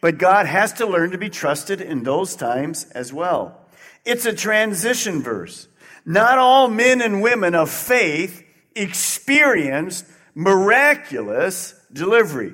But 0.00 0.18
God 0.18 0.46
has 0.46 0.72
to 0.74 0.86
learn 0.86 1.10
to 1.10 1.18
be 1.18 1.28
trusted 1.28 1.80
in 1.80 2.02
those 2.02 2.36
times 2.36 2.84
as 2.92 3.12
well. 3.12 3.60
It's 4.04 4.26
a 4.26 4.32
transition 4.32 5.22
verse. 5.22 5.68
Not 6.04 6.38
all 6.38 6.68
men 6.68 7.02
and 7.02 7.20
women 7.20 7.54
of 7.54 7.70
faith 7.70 8.44
experienced 8.74 10.04
miraculous 10.34 11.74
delivery. 11.92 12.52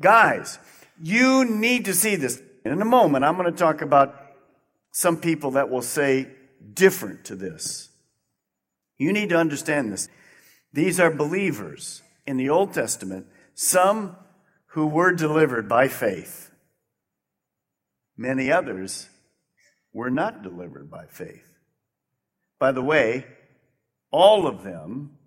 Guys, 0.00 0.58
you 1.02 1.44
need 1.44 1.86
to 1.86 1.94
see 1.94 2.16
this. 2.16 2.40
In 2.64 2.80
a 2.80 2.84
moment, 2.84 3.24
I'm 3.24 3.36
going 3.36 3.50
to 3.50 3.58
talk 3.58 3.82
about 3.82 4.14
some 4.92 5.16
people 5.16 5.52
that 5.52 5.70
will 5.70 5.82
say 5.82 6.28
different 6.74 7.24
to 7.26 7.34
this. 7.34 7.88
You 8.98 9.12
need 9.12 9.30
to 9.30 9.36
understand 9.36 9.92
this. 9.92 10.08
These 10.72 11.00
are 11.00 11.10
believers 11.10 12.02
in 12.26 12.36
the 12.36 12.50
Old 12.50 12.74
Testament, 12.74 13.26
some 13.54 14.16
who 14.72 14.86
were 14.86 15.12
delivered 15.12 15.68
by 15.68 15.88
faith. 15.88 16.50
Many 18.16 18.52
others 18.52 19.08
were 19.92 20.10
not 20.10 20.42
delivered 20.42 20.90
by 20.90 21.06
faith. 21.06 21.48
By 22.58 22.72
the 22.72 22.82
way, 22.82 23.26
all 24.10 24.46
of 24.46 24.62
them 24.62 25.18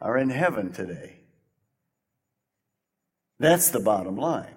are 0.00 0.16
in 0.16 0.30
heaven 0.30 0.72
today. 0.72 1.20
That's 3.38 3.70
the 3.70 3.80
bottom 3.80 4.16
line. 4.16 4.54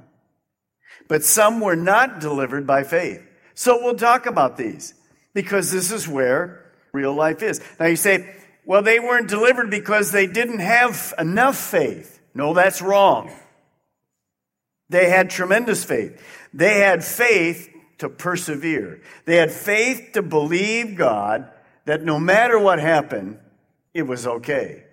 But 1.07 1.23
some 1.23 1.59
were 1.59 1.75
not 1.75 2.19
delivered 2.19 2.67
by 2.67 2.83
faith. 2.83 3.21
So 3.53 3.83
we'll 3.83 3.95
talk 3.95 4.25
about 4.25 4.57
these 4.57 4.93
because 5.33 5.71
this 5.71 5.91
is 5.91 6.07
where 6.07 6.73
real 6.93 7.13
life 7.13 7.41
is. 7.41 7.61
Now 7.79 7.87
you 7.87 7.95
say, 7.95 8.35
well, 8.67 8.81
they 8.81 8.99
weren't 8.99 9.29
delivered 9.29 9.69
because 9.69 10.11
they 10.11 10.27
didn't 10.27 10.59
have 10.59 11.13
enough 11.17 11.55
faith. 11.55 12.19
No, 12.33 12.53
that's 12.53 12.81
wrong. 12.81 13.31
They 14.89 15.09
had 15.09 15.29
tremendous 15.29 15.85
faith. 15.85 16.21
They 16.53 16.79
had 16.79 17.01
faith 17.01 17.69
to 17.99 18.09
persevere. 18.09 18.99
They 19.23 19.37
had 19.37 19.53
faith 19.53 20.09
to 20.13 20.21
believe 20.21 20.97
God 20.97 21.49
that 21.85 22.03
no 22.03 22.19
matter 22.19 22.59
what 22.59 22.79
happened, 22.79 23.39
it 23.93 24.01
was 24.01 24.27
okay. 24.27 24.83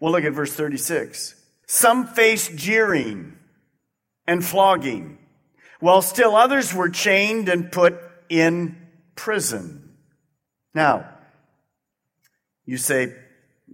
Well, 0.00 0.12
look 0.12 0.24
at 0.24 0.32
verse 0.32 0.54
36. 0.54 1.34
Some 1.66 2.06
faced 2.06 2.56
jeering 2.56 3.36
and 4.26 4.42
flogging, 4.42 5.18
while 5.78 6.00
still 6.00 6.34
others 6.34 6.72
were 6.72 6.88
chained 6.88 7.50
and 7.50 7.70
put 7.70 8.00
in 8.30 8.88
prison. 9.14 9.92
Now, 10.72 11.10
you 12.70 12.76
say, 12.76 13.12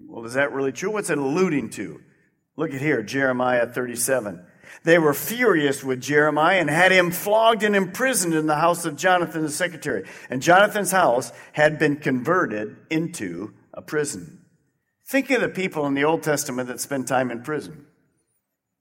well, 0.08 0.24
is 0.24 0.32
that 0.32 0.52
really 0.52 0.72
true? 0.72 0.90
What's 0.90 1.10
it 1.10 1.18
alluding 1.18 1.68
to? 1.70 2.00
Look 2.56 2.72
at 2.72 2.80
here, 2.80 3.02
Jeremiah 3.02 3.66
37. 3.66 4.42
They 4.84 4.98
were 4.98 5.12
furious 5.12 5.84
with 5.84 6.00
Jeremiah 6.00 6.58
and 6.58 6.70
had 6.70 6.92
him 6.92 7.10
flogged 7.10 7.62
and 7.62 7.76
imprisoned 7.76 8.32
in 8.32 8.46
the 8.46 8.56
house 8.56 8.86
of 8.86 8.96
Jonathan 8.96 9.42
the 9.42 9.50
secretary. 9.50 10.08
And 10.30 10.40
Jonathan's 10.40 10.92
house 10.92 11.30
had 11.52 11.78
been 11.78 11.96
converted 11.96 12.74
into 12.88 13.52
a 13.74 13.82
prison. 13.82 14.46
Think 15.06 15.30
of 15.30 15.42
the 15.42 15.50
people 15.50 15.84
in 15.84 15.92
the 15.92 16.04
Old 16.04 16.22
Testament 16.22 16.68
that 16.68 16.80
spent 16.80 17.06
time 17.06 17.30
in 17.30 17.42
prison 17.42 17.84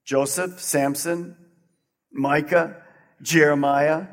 Joseph, 0.06 0.62
Samson, 0.62 1.36
Micah, 2.14 2.82
Jeremiah. 3.22 4.08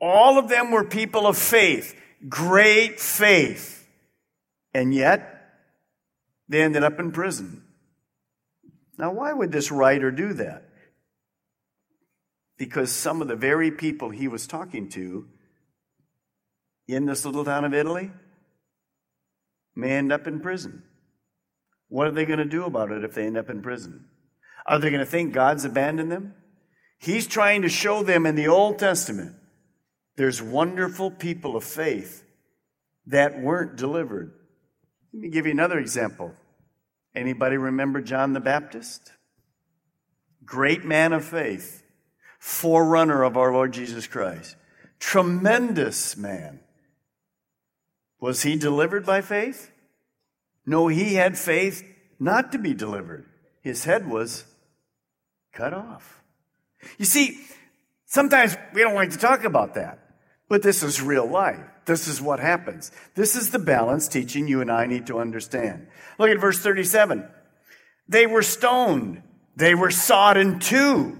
All 0.00 0.38
of 0.38 0.48
them 0.48 0.70
were 0.70 0.84
people 0.84 1.26
of 1.26 1.36
faith, 1.36 1.94
great 2.26 2.98
faith. 2.98 3.79
And 4.72 4.94
yet, 4.94 5.52
they 6.48 6.62
ended 6.62 6.84
up 6.84 6.98
in 6.98 7.12
prison. 7.12 7.64
Now, 8.98 9.12
why 9.12 9.32
would 9.32 9.52
this 9.52 9.70
writer 9.70 10.10
do 10.10 10.32
that? 10.34 10.64
Because 12.58 12.92
some 12.92 13.22
of 13.22 13.28
the 13.28 13.36
very 13.36 13.70
people 13.70 14.10
he 14.10 14.28
was 14.28 14.46
talking 14.46 14.88
to 14.90 15.26
in 16.86 17.06
this 17.06 17.24
little 17.24 17.44
town 17.44 17.64
of 17.64 17.72
Italy 17.72 18.10
may 19.74 19.92
end 19.92 20.12
up 20.12 20.26
in 20.26 20.40
prison. 20.40 20.82
What 21.88 22.06
are 22.06 22.12
they 22.12 22.26
going 22.26 22.38
to 22.38 22.44
do 22.44 22.64
about 22.64 22.92
it 22.92 23.04
if 23.04 23.14
they 23.14 23.26
end 23.26 23.38
up 23.38 23.48
in 23.48 23.62
prison? 23.62 24.06
Are 24.66 24.78
they 24.78 24.90
going 24.90 25.00
to 25.00 25.06
think 25.06 25.32
God's 25.32 25.64
abandoned 25.64 26.12
them? 26.12 26.34
He's 26.98 27.26
trying 27.26 27.62
to 27.62 27.68
show 27.68 28.02
them 28.02 28.26
in 28.26 28.34
the 28.34 28.48
Old 28.48 28.78
Testament 28.78 29.36
there's 30.20 30.42
wonderful 30.42 31.10
people 31.10 31.56
of 31.56 31.64
faith 31.64 32.24
that 33.06 33.40
weren't 33.40 33.76
delivered. 33.76 34.34
Let 35.12 35.22
me 35.22 35.28
give 35.28 35.46
you 35.46 35.52
another 35.52 35.78
example. 35.78 36.34
Anybody 37.14 37.56
remember 37.56 38.00
John 38.00 38.32
the 38.32 38.40
Baptist? 38.40 39.12
Great 40.44 40.84
man 40.84 41.12
of 41.12 41.24
faith, 41.24 41.82
forerunner 42.38 43.22
of 43.24 43.36
our 43.36 43.52
Lord 43.52 43.72
Jesus 43.72 44.06
Christ. 44.06 44.56
Tremendous 44.98 46.16
man. 46.16 46.60
Was 48.20 48.42
he 48.42 48.56
delivered 48.56 49.04
by 49.04 49.20
faith? 49.20 49.70
No, 50.66 50.88
he 50.88 51.14
had 51.14 51.38
faith 51.38 51.84
not 52.18 52.52
to 52.52 52.58
be 52.58 52.74
delivered. 52.74 53.26
His 53.62 53.84
head 53.84 54.08
was 54.08 54.44
cut 55.52 55.72
off. 55.72 56.22
You 56.98 57.04
see, 57.04 57.40
sometimes 58.06 58.56
we 58.74 58.82
don't 58.82 58.94
like 58.94 59.10
to 59.10 59.18
talk 59.18 59.44
about 59.44 59.74
that, 59.74 59.98
but 60.48 60.62
this 60.62 60.82
is 60.82 61.02
real 61.02 61.26
life. 61.26 61.60
This 61.90 62.06
is 62.06 62.22
what 62.22 62.38
happens. 62.38 62.92
This 63.16 63.34
is 63.34 63.50
the 63.50 63.58
balance 63.58 64.06
teaching 64.06 64.46
you 64.46 64.60
and 64.60 64.70
I 64.70 64.86
need 64.86 65.08
to 65.08 65.18
understand. 65.18 65.88
Look 66.20 66.30
at 66.30 66.38
verse 66.38 66.60
37. 66.60 67.28
They 68.06 68.28
were 68.28 68.44
stoned. 68.44 69.24
They 69.56 69.74
were 69.74 69.90
sawed 69.90 70.36
in 70.36 70.60
two. 70.60 71.18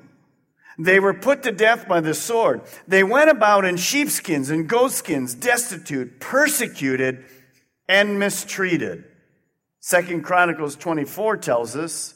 They 0.79 1.01
were 1.01 1.13
put 1.13 1.43
to 1.43 1.51
death 1.51 1.89
by 1.89 2.01
the 2.01 2.15
sword. 2.15 2.61
They 2.87 3.03
went 3.03 3.31
about 3.31 3.65
in 3.65 3.79
sheepskins 3.79 4.49
and 4.49 4.69
goatskins, 4.69 5.35
destitute, 5.35 6.21
persecuted, 6.21 7.25
and 7.89 8.21
mistreated. 8.21 9.03
Second 9.81 10.23
Chronicles 10.23 10.77
24 10.77 11.39
tells 11.39 11.75
us 11.75 12.15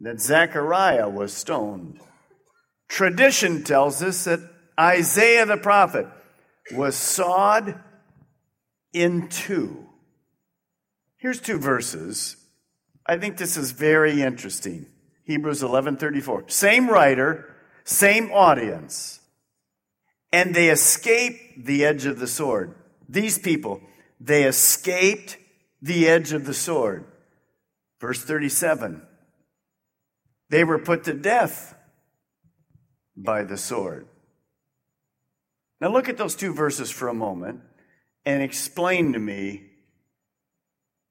that 0.00 0.20
Zechariah 0.20 1.08
was 1.08 1.32
stoned. 1.32 1.98
Tradition 2.88 3.64
tells 3.64 4.02
us 4.02 4.24
that 4.24 4.40
Isaiah 4.78 5.46
the 5.46 5.56
prophet 5.56 6.06
was 6.72 6.96
sawed 6.96 7.78
in 8.92 9.28
two. 9.28 9.86
Here's 11.16 11.40
two 11.40 11.58
verses. 11.58 12.36
I 13.06 13.18
think 13.18 13.36
this 13.36 13.56
is 13.56 13.72
very 13.72 14.22
interesting. 14.22 14.86
Hebrews 15.24 15.62
11:34. 15.62 16.48
Same 16.48 16.88
writer, 16.88 17.54
same 17.84 18.30
audience. 18.32 19.20
And 20.32 20.54
they 20.54 20.70
escaped 20.70 21.64
the 21.64 21.84
edge 21.84 22.06
of 22.06 22.18
the 22.18 22.26
sword. 22.26 22.74
These 23.08 23.38
people, 23.38 23.80
they 24.20 24.44
escaped 24.44 25.36
the 25.82 26.08
edge 26.08 26.32
of 26.32 26.46
the 26.46 26.54
sword. 26.54 27.04
Verse 28.00 28.22
37 28.22 29.02
They 30.48 30.64
were 30.64 30.78
put 30.78 31.04
to 31.04 31.14
death 31.14 31.74
by 33.16 33.42
the 33.44 33.56
sword. 33.56 34.06
Now 35.80 35.88
look 35.88 36.08
at 36.08 36.16
those 36.16 36.34
two 36.34 36.52
verses 36.52 36.90
for 36.90 37.08
a 37.08 37.14
moment 37.14 37.60
and 38.24 38.42
explain 38.42 39.12
to 39.14 39.18
me 39.18 39.66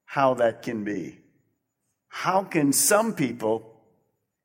how 0.05 0.35
that 0.35 0.61
can 0.61 0.83
be. 0.83 1.19
How 2.07 2.43
can 2.43 2.73
some 2.73 3.13
people 3.13 3.65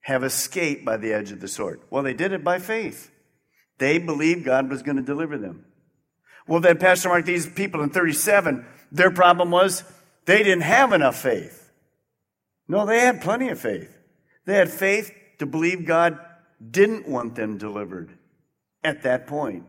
have 0.01 0.23
escaped 0.25 0.85
by 0.85 0.97
the 0.97 1.13
edge 1.13 1.31
of 1.33 1.41
the 1.41 1.49
sword? 1.49 1.81
Well, 1.91 2.03
they 2.03 2.15
did 2.15 2.33
it 2.33 2.45
by 2.45 2.59
faith. 2.59 3.11
They 3.79 3.99
believed 3.99 4.45
God 4.45 4.71
was 4.71 4.83
going 4.83 4.97
to 4.97 5.03
deliver 5.03 5.39
them. 5.39 5.65
Well, 6.47 6.61
then, 6.61 6.79
Pastor 6.79 7.09
Mark, 7.09 7.25
these 7.25 7.47
people 7.47 7.83
in 7.83 7.91
37, 7.91 8.67
their 8.93 9.11
problem 9.11 9.51
was 9.51 9.83
they 10.27 10.43
didn't 10.43 10.63
have 10.63 10.93
enough 10.93 11.21
faith. 11.21 11.71
No, 12.69 12.87
they 12.87 13.01
had 13.01 13.23
plenty 13.23 13.49
of 13.49 13.59
faith. 13.59 13.97
They 14.45 14.57
had 14.57 14.71
faith 14.71 15.11
to 15.39 15.47
believe 15.47 15.87
God 15.87 16.19
didn't 16.71 17.09
want 17.09 17.35
them 17.35 17.59
delivered 17.59 18.17
at 18.83 19.03
that 19.03 19.27
point. 19.27 19.65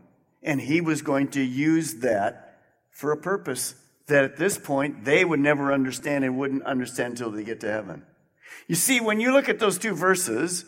And 0.46 0.60
he 0.60 0.80
was 0.80 1.02
going 1.02 1.28
to 1.32 1.42
use 1.42 1.96
that 1.96 2.60
for 2.90 3.12
a 3.12 3.16
purpose 3.16 3.74
that 4.06 4.24
at 4.24 4.36
this 4.36 4.56
point 4.56 5.04
they 5.04 5.24
would 5.24 5.40
never 5.40 5.72
understand 5.72 6.24
and 6.24 6.38
wouldn't 6.38 6.62
understand 6.62 7.12
until 7.12 7.30
they 7.30 7.44
get 7.44 7.60
to 7.60 7.70
heaven. 7.70 8.04
You 8.68 8.76
see, 8.76 9.00
when 9.00 9.20
you 9.20 9.32
look 9.32 9.48
at 9.48 9.58
those 9.58 9.76
two 9.76 9.94
verses, 9.94 10.64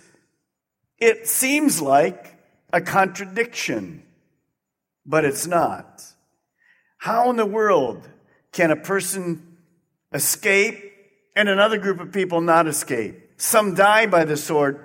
it 0.99 1.27
seems 1.27 1.81
like 1.81 2.37
a 2.73 2.81
contradiction, 2.81 4.03
but 5.07 5.25
it's 5.25 5.47
not. 5.47 6.03
How 6.99 7.31
in 7.31 7.37
the 7.37 7.47
world 7.47 8.09
can 8.53 8.73
a 8.73 8.77
person 8.77 9.57
escape 10.13 10.93
and 11.37 11.49
another 11.49 11.79
group 11.79 12.01
of 12.01 12.13
people 12.13 12.41
not 12.41 12.67
escape? 12.67 13.17
Some 13.37 13.75
die 13.75 14.07
by 14.07 14.25
the 14.25 14.37
sword, 14.37 14.85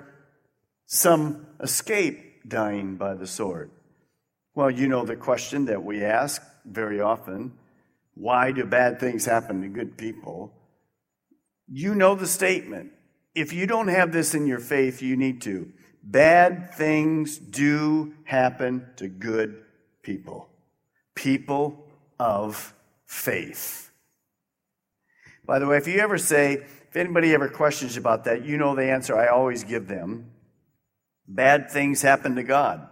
some 0.86 1.46
escape 1.60 2.48
dying 2.48 2.94
by 2.94 3.14
the 3.14 3.26
sword. 3.26 3.72
Well, 4.54 4.70
you 4.70 4.86
know 4.86 5.04
the 5.04 5.16
question 5.16 5.64
that 5.66 5.82
we 5.82 6.04
ask 6.04 6.42
very 6.64 7.00
often 7.00 7.52
why 8.14 8.52
do 8.52 8.64
bad 8.64 9.00
things 9.00 9.24
happen 9.24 9.62
to 9.62 9.68
good 9.68 9.96
people? 9.96 10.52
You 11.66 11.94
know 11.96 12.14
the 12.14 12.28
statement. 12.28 12.92
If 13.34 13.52
you 13.52 13.66
don't 13.66 13.88
have 13.88 14.12
this 14.12 14.34
in 14.34 14.46
your 14.46 14.60
faith, 14.60 15.02
you 15.02 15.16
need 15.16 15.42
to. 15.42 15.72
Bad 16.02 16.74
things 16.74 17.38
do 17.38 18.14
happen 18.24 18.86
to 18.96 19.08
good 19.08 19.64
people, 20.02 20.48
people 21.14 21.88
of 22.20 22.72
faith. 23.06 23.90
By 25.44 25.58
the 25.58 25.66
way, 25.66 25.76
if 25.78 25.88
you 25.88 25.98
ever 25.98 26.18
say, 26.18 26.54
if 26.88 26.96
anybody 26.96 27.34
ever 27.34 27.48
questions 27.48 27.96
about 27.96 28.24
that, 28.24 28.44
you 28.44 28.56
know 28.56 28.76
the 28.76 28.84
answer 28.84 29.16
I 29.18 29.28
always 29.28 29.64
give 29.64 29.88
them. 29.88 30.30
Bad 31.26 31.70
things 31.70 32.02
happen 32.02 32.36
to 32.36 32.44
God. 32.44 32.86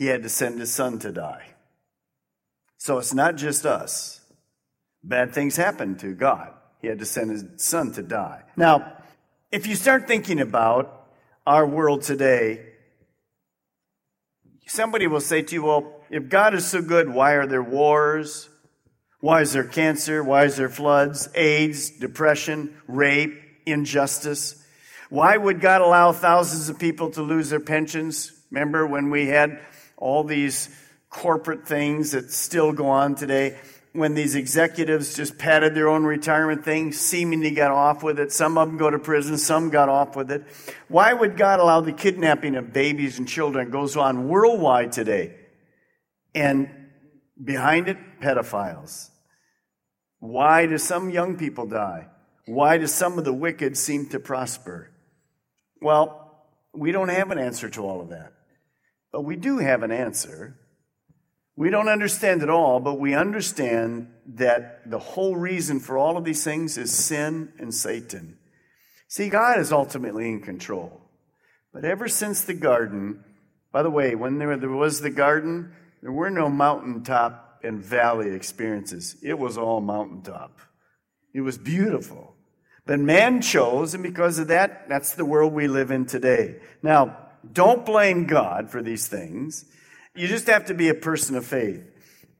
He 0.00 0.06
had 0.06 0.22
to 0.22 0.30
send 0.30 0.58
his 0.58 0.72
son 0.72 0.98
to 1.00 1.12
die. 1.12 1.48
So 2.78 2.96
it's 2.96 3.12
not 3.12 3.36
just 3.36 3.66
us. 3.66 4.22
Bad 5.04 5.34
things 5.34 5.56
happen 5.56 5.98
to 5.98 6.14
God. 6.14 6.54
He 6.80 6.88
had 6.88 7.00
to 7.00 7.04
send 7.04 7.30
his 7.30 7.44
son 7.56 7.92
to 7.92 8.02
die. 8.02 8.44
Now, 8.56 8.94
if 9.52 9.66
you 9.66 9.76
start 9.76 10.08
thinking 10.08 10.40
about 10.40 11.06
our 11.46 11.66
world 11.66 12.00
today, 12.00 12.64
somebody 14.66 15.06
will 15.06 15.20
say 15.20 15.42
to 15.42 15.54
you, 15.54 15.64
well, 15.64 16.00
if 16.08 16.30
God 16.30 16.54
is 16.54 16.66
so 16.66 16.80
good, 16.80 17.12
why 17.12 17.32
are 17.32 17.46
there 17.46 17.62
wars? 17.62 18.48
Why 19.20 19.42
is 19.42 19.52
there 19.52 19.64
cancer? 19.64 20.24
Why 20.24 20.46
is 20.46 20.56
there 20.56 20.70
floods, 20.70 21.28
AIDS, 21.34 21.90
depression, 21.90 22.74
rape, 22.88 23.38
injustice? 23.66 24.64
Why 25.10 25.36
would 25.36 25.60
God 25.60 25.82
allow 25.82 26.12
thousands 26.12 26.70
of 26.70 26.78
people 26.78 27.10
to 27.10 27.20
lose 27.20 27.50
their 27.50 27.60
pensions? 27.60 28.32
Remember 28.50 28.86
when 28.86 29.10
we 29.10 29.26
had 29.26 29.60
all 30.00 30.24
these 30.24 30.68
corporate 31.10 31.66
things 31.66 32.12
that 32.12 32.30
still 32.30 32.72
go 32.72 32.88
on 32.88 33.14
today. 33.14 33.58
When 33.92 34.14
these 34.14 34.36
executives 34.36 35.14
just 35.14 35.36
padded 35.36 35.74
their 35.74 35.88
own 35.88 36.04
retirement 36.04 36.64
thing, 36.64 36.92
seemingly 36.92 37.50
got 37.50 37.72
off 37.72 38.04
with 38.04 38.20
it. 38.20 38.30
Some 38.32 38.56
of 38.56 38.68
them 38.68 38.78
go 38.78 38.88
to 38.88 39.00
prison, 39.00 39.36
some 39.36 39.70
got 39.70 39.88
off 39.88 40.14
with 40.14 40.30
it. 40.30 40.44
Why 40.86 41.12
would 41.12 41.36
God 41.36 41.58
allow 41.58 41.80
the 41.80 41.92
kidnapping 41.92 42.54
of 42.54 42.72
babies 42.72 43.18
and 43.18 43.26
children 43.26 43.70
goes 43.70 43.96
on 43.96 44.28
worldwide 44.28 44.92
today? 44.92 45.34
And 46.34 46.70
behind 47.42 47.88
it, 47.88 47.98
pedophiles. 48.20 49.10
Why 50.20 50.66
do 50.66 50.78
some 50.78 51.10
young 51.10 51.36
people 51.36 51.66
die? 51.66 52.06
Why 52.46 52.78
do 52.78 52.86
some 52.86 53.18
of 53.18 53.24
the 53.24 53.32
wicked 53.32 53.76
seem 53.76 54.08
to 54.10 54.20
prosper? 54.20 54.90
Well, 55.80 56.46
we 56.72 56.92
don't 56.92 57.08
have 57.08 57.32
an 57.32 57.38
answer 57.38 57.68
to 57.70 57.82
all 57.82 58.00
of 58.00 58.10
that. 58.10 58.32
But 59.12 59.22
we 59.22 59.36
do 59.36 59.58
have 59.58 59.82
an 59.82 59.90
answer. 59.90 60.56
We 61.56 61.70
don't 61.70 61.88
understand 61.88 62.42
it 62.42 62.50
all, 62.50 62.80
but 62.80 62.98
we 62.98 63.14
understand 63.14 64.08
that 64.34 64.88
the 64.88 64.98
whole 64.98 65.36
reason 65.36 65.80
for 65.80 65.98
all 65.98 66.16
of 66.16 66.24
these 66.24 66.44
things 66.44 66.78
is 66.78 66.92
sin 66.92 67.52
and 67.58 67.74
Satan. 67.74 68.38
See, 69.08 69.28
God 69.28 69.58
is 69.58 69.72
ultimately 69.72 70.28
in 70.28 70.40
control. 70.40 71.00
But 71.72 71.84
ever 71.84 72.08
since 72.08 72.42
the 72.42 72.54
garden, 72.54 73.24
by 73.72 73.82
the 73.82 73.90
way, 73.90 74.14
when 74.14 74.38
there, 74.38 74.56
was 74.68 75.00
the 75.00 75.10
garden, 75.10 75.72
there 76.02 76.12
were 76.12 76.30
no 76.30 76.48
mountaintop 76.48 77.60
and 77.62 77.82
valley 77.82 78.30
experiences. 78.34 79.16
It 79.22 79.38
was 79.38 79.58
all 79.58 79.80
mountaintop. 79.80 80.58
It 81.34 81.42
was 81.42 81.58
beautiful. 81.58 82.34
But 82.86 83.00
man 83.00 83.42
chose, 83.42 83.94
and 83.94 84.02
because 84.02 84.38
of 84.38 84.48
that, 84.48 84.88
that's 84.88 85.14
the 85.14 85.24
world 85.24 85.52
we 85.52 85.68
live 85.68 85.90
in 85.90 86.06
today. 86.06 86.60
Now, 86.82 87.29
don't 87.52 87.86
blame 87.86 88.26
God 88.26 88.70
for 88.70 88.82
these 88.82 89.08
things. 89.08 89.64
You 90.14 90.28
just 90.28 90.46
have 90.46 90.66
to 90.66 90.74
be 90.74 90.88
a 90.88 90.94
person 90.94 91.36
of 91.36 91.46
faith. 91.46 91.82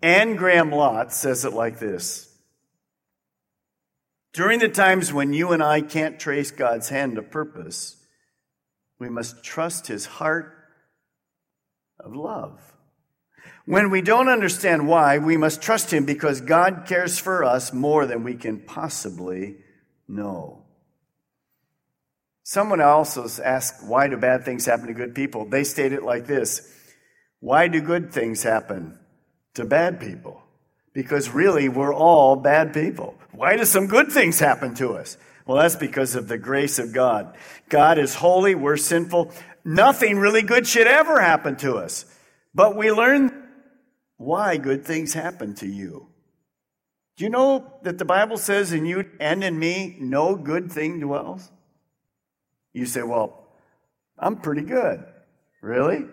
Anne 0.03 0.37
Graham 0.37 0.71
Lotz 0.71 1.13
says 1.13 1.45
it 1.45 1.53
like 1.53 1.79
this 1.79 2.35
During 4.33 4.59
the 4.59 4.69
times 4.69 5.13
when 5.13 5.33
you 5.33 5.53
and 5.53 5.63
I 5.63 5.81
can't 5.81 6.19
trace 6.19 6.51
God's 6.51 6.89
hand 6.89 7.17
to 7.17 7.23
purpose, 7.23 7.97
we 8.99 9.09
must 9.09 9.43
trust 9.45 9.87
his 9.87 10.07
heart 10.07 10.57
of 11.99 12.15
love. 12.15 12.61
When 13.67 13.91
we 13.91 14.03
don't 14.03 14.29
understand 14.29 14.89
why, 14.89 15.19
we 15.19 15.37
must 15.37 15.63
trust 15.63 15.93
him 15.93 16.05
because 16.05 16.41
God 16.41 16.85
cares 16.87 17.19
for 17.19 17.45
us 17.45 17.73
more 17.73 18.07
than 18.07 18.25
we 18.25 18.35
can 18.35 18.59
possibly 18.61 19.57
know. 20.09 20.65
Someone 22.51 22.81
else 22.81 23.17
also 23.17 23.41
asked, 23.45 23.87
Why 23.87 24.09
do 24.09 24.17
bad 24.17 24.45
things 24.45 24.67
happen 24.67 24.89
to 24.89 24.93
good 24.93 25.15
people? 25.15 25.45
They 25.45 25.63
state 25.63 25.93
it 25.93 26.03
like 26.03 26.27
this 26.27 26.69
why 27.39 27.69
do 27.69 27.81
good 27.81 28.13
things 28.13 28.43
happen 28.43 28.99
to 29.55 29.65
bad 29.65 30.01
people? 30.01 30.43
Because 30.93 31.31
really, 31.31 31.69
we're 31.69 31.95
all 31.95 32.35
bad 32.35 32.75
people. 32.75 33.15
Why 33.31 33.57
do 33.57 33.65
some 33.65 33.87
good 33.87 34.11
things 34.11 34.41
happen 34.41 34.75
to 34.75 34.95
us? 34.95 35.17
Well, 35.47 35.59
that's 35.59 35.77
because 35.77 36.17
of 36.17 36.27
the 36.27 36.39
grace 36.39 36.81
of 36.81 36.93
God. 36.93 37.37
God 37.69 38.01
is 38.01 38.17
holy, 38.17 38.57
we're 38.57 38.77
sinful. 38.77 39.31
Nothing 39.65 40.19
really 40.19 40.43
good 40.43 40.67
should 40.67 40.89
ever 40.89 41.21
happen 41.21 41.55
to 41.59 41.77
us. 41.77 42.05
But 42.53 42.77
we 42.77 42.91
learn 42.91 43.45
why 44.17 44.57
good 44.57 44.85
things 44.85 45.15
happen 45.15 45.55
to 45.55 45.69
you. 45.69 46.09
Do 47.17 47.23
you 47.23 47.31
know 47.31 47.75
that 47.85 47.99
the 47.99 48.05
Bible 48.05 48.39
says 48.39 48.73
in 48.73 48.87
you 48.87 49.09
and 49.21 49.45
in 49.45 49.57
me, 49.57 49.97
no 50.01 50.35
good 50.35 50.73
thing 50.73 50.99
dwells? 50.99 51.49
You 52.73 52.87
say, 52.87 53.03
well, 53.03 53.47
I'm 54.19 54.37
pretty 54.37 54.63
good. 54.63 55.05
Really? 55.61 56.05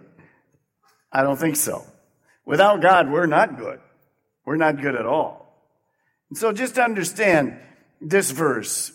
I 1.12 1.24
don't 1.24 1.38
think 1.38 1.56
so. 1.56 1.86
Without 2.46 2.82
God, 2.82 3.12
we're 3.12 3.26
not 3.26 3.58
good. 3.58 3.80
We're 4.46 4.58
not 4.58 4.82
good 4.82 4.96
at 4.96 5.06
all. 5.06 5.48
And 6.30 6.38
so 6.38 6.52
just 6.52 6.78
understand 6.78 7.60
this 8.02 8.32
verse. 8.32 8.92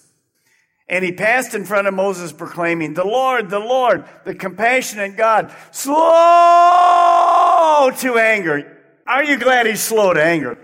And 0.88 1.05
he 1.05 1.12
passed 1.12 1.55
in 1.55 1.64
front 1.64 1.87
of 1.87 1.94
Moses 1.94 2.33
proclaiming, 2.33 2.94
The 2.94 3.05
Lord, 3.05 3.48
the 3.51 3.59
Lord, 3.59 4.05
the 4.25 4.35
compassionate 4.35 5.16
God, 5.16 5.55
slow 5.70 5.92
to 7.98 8.18
anger. 8.18 8.79
Are 9.07 9.25
you 9.25 9.38
glad 9.38 9.66
he's 9.66 9.81
slow 9.81 10.12
to 10.12 10.22
anger? 10.22 10.59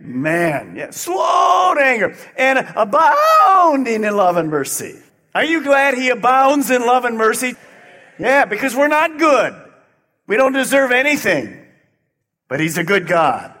Man, 0.00 0.76
yeah, 0.76 0.90
slow 0.90 1.74
to 1.76 1.80
anger 1.80 2.16
and 2.36 2.58
abounding 2.76 4.04
in 4.04 4.16
love 4.16 4.36
and 4.36 4.48
mercy. 4.50 5.00
Are 5.38 5.44
you 5.44 5.62
glad 5.62 5.94
he 5.94 6.08
abounds 6.08 6.68
in 6.68 6.84
love 6.84 7.04
and 7.04 7.16
mercy? 7.16 7.54
Yeah, 8.18 8.44
because 8.44 8.74
we're 8.74 8.88
not 8.88 9.20
good. 9.20 9.54
We 10.26 10.36
don't 10.36 10.52
deserve 10.52 10.90
anything, 10.90 11.64
but 12.48 12.58
He's 12.58 12.76
a 12.76 12.82
good 12.82 13.06
God. 13.06 13.54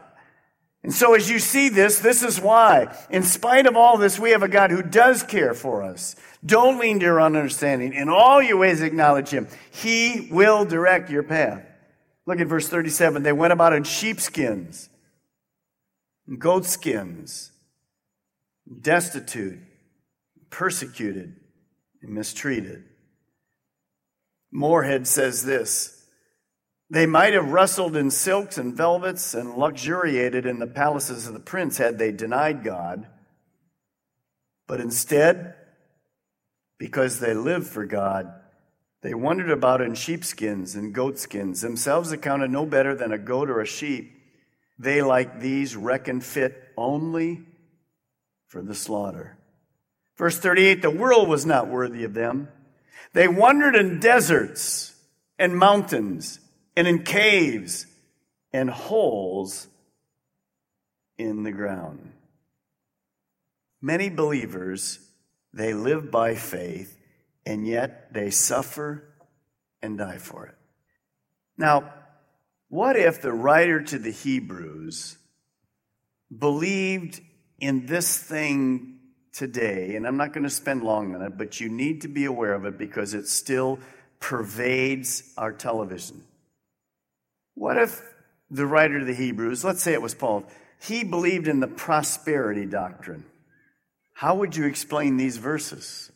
And 0.82 0.92
so 0.92 1.14
as 1.14 1.30
you 1.30 1.38
see 1.38 1.68
this, 1.68 2.00
this 2.00 2.24
is 2.24 2.40
why, 2.40 2.92
in 3.10 3.22
spite 3.22 3.66
of 3.66 3.76
all 3.76 3.96
this, 3.96 4.18
we 4.18 4.30
have 4.30 4.42
a 4.42 4.48
God 4.48 4.72
who 4.72 4.82
does 4.82 5.22
care 5.22 5.54
for 5.54 5.84
us. 5.84 6.16
Don't 6.44 6.80
lean 6.80 6.98
to 6.98 7.06
your 7.06 7.22
understanding. 7.22 7.92
In 7.92 8.08
all 8.08 8.42
your 8.42 8.56
ways 8.56 8.82
acknowledge 8.82 9.28
Him. 9.28 9.46
He 9.70 10.26
will 10.32 10.64
direct 10.64 11.10
your 11.10 11.22
path. 11.22 11.64
Look 12.26 12.40
at 12.40 12.48
verse 12.48 12.66
37. 12.66 13.22
They 13.22 13.32
went 13.32 13.52
about 13.52 13.72
in 13.72 13.84
sheepskins, 13.84 14.88
goatskins, 16.38 17.52
destitute, 18.80 19.60
persecuted, 20.50 21.36
and 22.02 22.12
mistreated. 22.12 22.84
Morehead 24.50 25.06
says 25.06 25.44
this 25.44 25.98
they 26.90 27.06
might 27.06 27.34
have 27.34 27.50
rustled 27.50 27.96
in 27.96 28.10
silks 28.10 28.56
and 28.56 28.74
velvets 28.74 29.34
and 29.34 29.56
luxuriated 29.56 30.46
in 30.46 30.58
the 30.58 30.66
palaces 30.66 31.26
of 31.26 31.34
the 31.34 31.40
prince 31.40 31.76
had 31.76 31.98
they 31.98 32.12
denied 32.12 32.64
God. 32.64 33.06
But 34.66 34.80
instead, 34.80 35.54
because 36.78 37.20
they 37.20 37.34
lived 37.34 37.66
for 37.66 37.84
God, 37.84 38.32
they 39.02 39.14
wandered 39.14 39.50
about 39.50 39.82
in 39.82 39.94
sheepskins 39.94 40.74
and 40.74 40.94
goatskins, 40.94 41.60
themselves 41.60 42.10
accounted 42.10 42.50
no 42.50 42.64
better 42.64 42.94
than 42.94 43.12
a 43.12 43.18
goat 43.18 43.50
or 43.50 43.60
a 43.60 43.66
sheep. 43.66 44.12
They, 44.78 45.02
like 45.02 45.40
these, 45.40 45.76
reckon 45.76 46.20
fit 46.20 46.72
only 46.76 47.42
for 48.46 48.62
the 48.62 48.74
slaughter. 48.74 49.37
Verse 50.18 50.36
38 50.36 50.82
the 50.82 50.90
world 50.90 51.28
was 51.28 51.46
not 51.46 51.68
worthy 51.68 52.04
of 52.04 52.12
them. 52.12 52.48
They 53.14 53.28
wandered 53.28 53.76
in 53.76 54.00
deserts 54.00 54.94
and 55.38 55.56
mountains 55.56 56.40
and 56.76 56.86
in 56.86 57.04
caves 57.04 57.86
and 58.52 58.68
holes 58.68 59.68
in 61.16 61.44
the 61.44 61.52
ground. 61.52 62.12
Many 63.80 64.10
believers, 64.10 64.98
they 65.52 65.72
live 65.72 66.10
by 66.10 66.34
faith, 66.34 66.98
and 67.46 67.66
yet 67.66 68.12
they 68.12 68.30
suffer 68.30 69.04
and 69.80 69.96
die 69.96 70.18
for 70.18 70.46
it. 70.46 70.54
Now, 71.56 71.92
what 72.68 72.96
if 72.96 73.22
the 73.22 73.32
writer 73.32 73.80
to 73.80 73.98
the 73.98 74.10
Hebrews 74.10 75.16
believed 76.36 77.20
in 77.60 77.86
this 77.86 78.18
thing 78.18 78.97
today? 79.38 79.94
And 79.94 80.06
I'm 80.06 80.16
not 80.16 80.32
going 80.32 80.44
to 80.44 80.50
spend 80.50 80.82
long 80.82 81.14
on 81.14 81.22
it, 81.22 81.38
but 81.38 81.60
you 81.60 81.68
need 81.68 82.02
to 82.02 82.08
be 82.08 82.24
aware 82.24 82.54
of 82.54 82.64
it 82.64 82.76
because 82.76 83.14
it 83.14 83.28
still 83.28 83.78
pervades 84.20 85.32
our 85.38 85.52
television. 85.52 86.24
What 87.54 87.78
if 87.78 88.02
the 88.50 88.66
writer 88.66 88.98
of 88.98 89.06
the 89.06 89.14
Hebrews, 89.14 89.64
let's 89.64 89.82
say 89.82 89.92
it 89.92 90.02
was 90.02 90.14
Paul, 90.14 90.44
he 90.80 91.04
believed 91.04 91.46
in 91.46 91.60
the 91.60 91.68
prosperity 91.68 92.66
doctrine? 92.66 93.24
How 94.12 94.34
would 94.34 94.56
you 94.56 94.66
explain 94.66 95.16
these 95.16 95.36
verses? 95.36 96.10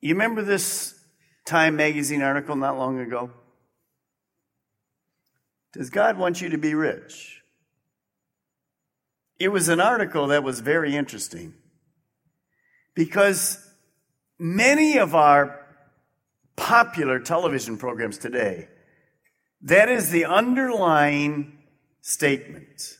You 0.00 0.14
remember 0.14 0.42
this 0.42 0.98
Time 1.44 1.76
magazine 1.76 2.22
article 2.22 2.54
not 2.54 2.78
long 2.78 3.00
ago? 3.00 3.30
Does 5.72 5.90
God 5.90 6.16
want 6.16 6.40
you 6.40 6.50
to 6.50 6.58
be 6.58 6.74
rich? 6.74 7.42
It 9.40 9.48
was 9.48 9.68
an 9.68 9.80
article 9.80 10.28
that 10.28 10.44
was 10.44 10.60
very 10.60 10.94
interesting 10.94 11.54
because 12.94 13.58
many 14.38 14.98
of 14.98 15.14
our 15.14 15.66
popular 16.56 17.18
television 17.18 17.76
programs 17.78 18.18
today, 18.18 18.68
that 19.62 19.88
is 19.88 20.10
the 20.10 20.24
underlying 20.24 21.58
statement. 22.00 22.98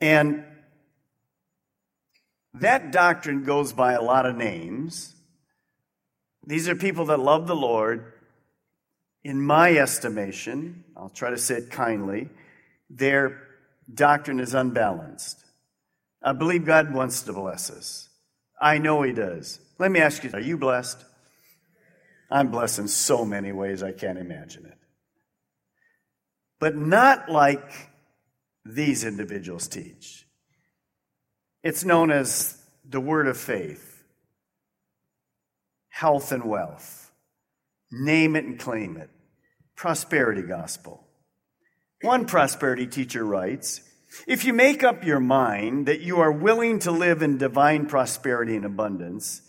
And 0.00 0.44
that 2.54 2.90
doctrine 2.90 3.44
goes 3.44 3.72
by 3.72 3.92
a 3.92 4.02
lot 4.02 4.26
of 4.26 4.36
names. 4.36 5.14
These 6.46 6.68
are 6.68 6.74
people 6.74 7.06
that 7.06 7.20
love 7.20 7.46
the 7.46 7.56
Lord. 7.56 8.12
In 9.24 9.40
my 9.40 9.76
estimation, 9.76 10.84
I'll 10.96 11.08
try 11.08 11.30
to 11.30 11.38
say 11.38 11.56
it 11.56 11.70
kindly, 11.70 12.28
their 12.90 13.40
doctrine 13.92 14.40
is 14.40 14.54
unbalanced. 14.54 15.44
I 16.22 16.32
believe 16.32 16.64
God 16.64 16.92
wants 16.92 17.22
to 17.22 17.32
bless 17.32 17.70
us. 17.70 18.08
I 18.62 18.78
know 18.78 19.02
He 19.02 19.12
does. 19.12 19.58
Let 19.78 19.90
me 19.90 20.00
ask 20.00 20.22
you, 20.22 20.30
are 20.32 20.40
you 20.40 20.56
blessed? 20.56 21.04
I'm 22.30 22.50
blessed 22.50 22.78
in 22.78 22.88
so 22.88 23.24
many 23.24 23.52
ways 23.52 23.82
I 23.82 23.92
can't 23.92 24.16
imagine 24.16 24.64
it. 24.64 24.78
But 26.60 26.76
not 26.76 27.28
like 27.28 27.90
these 28.64 29.04
individuals 29.04 29.66
teach. 29.66 30.24
It's 31.62 31.84
known 31.84 32.10
as 32.10 32.56
the 32.88 33.00
word 33.00 33.26
of 33.26 33.36
faith, 33.36 34.04
health 35.88 36.32
and 36.32 36.44
wealth. 36.44 37.10
Name 37.90 38.36
it 38.36 38.44
and 38.44 38.58
claim 38.58 38.96
it. 38.96 39.10
Prosperity 39.76 40.42
gospel. 40.42 41.04
One 42.00 42.26
prosperity 42.26 42.86
teacher 42.86 43.24
writes 43.24 43.82
If 44.26 44.44
you 44.44 44.52
make 44.52 44.84
up 44.84 45.04
your 45.04 45.20
mind 45.20 45.86
that 45.86 46.00
you 46.00 46.20
are 46.20 46.32
willing 46.32 46.78
to 46.80 46.90
live 46.90 47.22
in 47.22 47.38
divine 47.38 47.86
prosperity 47.86 48.56
and 48.56 48.64
abundance, 48.64 49.42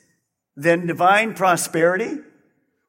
then 0.56 0.88
divine 0.88 1.34
prosperity, 1.34 2.18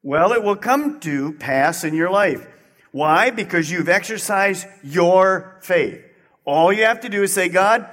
well, 0.03 0.33
it 0.33 0.43
will 0.43 0.57
come 0.57 1.01
to 1.01 1.33
pass 1.35 1.85
in 1.85 1.95
your 1.95 2.11
life. 2.11 2.47
Why? 2.93 3.31
Because 3.31 3.71
you've 3.71 3.89
exercised 3.89 4.67
your 4.83 5.59
faith. 5.63 6.01
All 6.45 6.73
you 6.73 6.85
have 6.85 7.01
to 7.01 7.09
do 7.09 7.23
is 7.23 7.33
say, 7.33 7.49
God, 7.49 7.89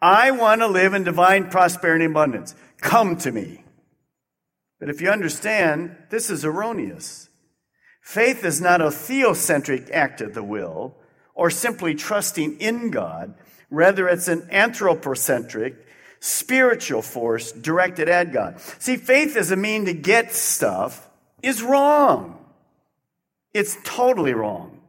I 0.00 0.30
want 0.30 0.60
to 0.60 0.66
live 0.66 0.94
in 0.94 1.04
divine 1.04 1.50
prosperity 1.50 2.04
and 2.04 2.12
abundance. 2.12 2.54
Come 2.80 3.16
to 3.18 3.32
me. 3.32 3.64
But 4.78 4.90
if 4.90 5.00
you 5.00 5.08
understand, 5.08 5.96
this 6.10 6.28
is 6.28 6.44
erroneous. 6.44 7.30
Faith 8.02 8.44
is 8.44 8.60
not 8.60 8.82
a 8.82 8.88
theocentric 8.88 9.90
act 9.90 10.20
of 10.20 10.34
the 10.34 10.42
will 10.42 10.94
or 11.34 11.50
simply 11.50 11.94
trusting 11.94 12.60
in 12.60 12.90
God. 12.90 13.34
Rather, 13.70 14.08
it's 14.08 14.28
an 14.28 14.48
anthropocentric, 14.50 15.86
spiritual 16.20 17.02
force 17.02 17.52
directed 17.52 18.08
at 18.08 18.32
God. 18.32 18.60
See, 18.78 18.96
faith 18.96 19.36
as 19.36 19.50
a 19.50 19.56
mean 19.56 19.86
to 19.86 19.92
get 19.92 20.32
stuff 20.32 21.08
is 21.42 21.62
wrong. 21.62 22.38
It's 23.52 23.76
totally 23.84 24.34
wrong. 24.34 24.80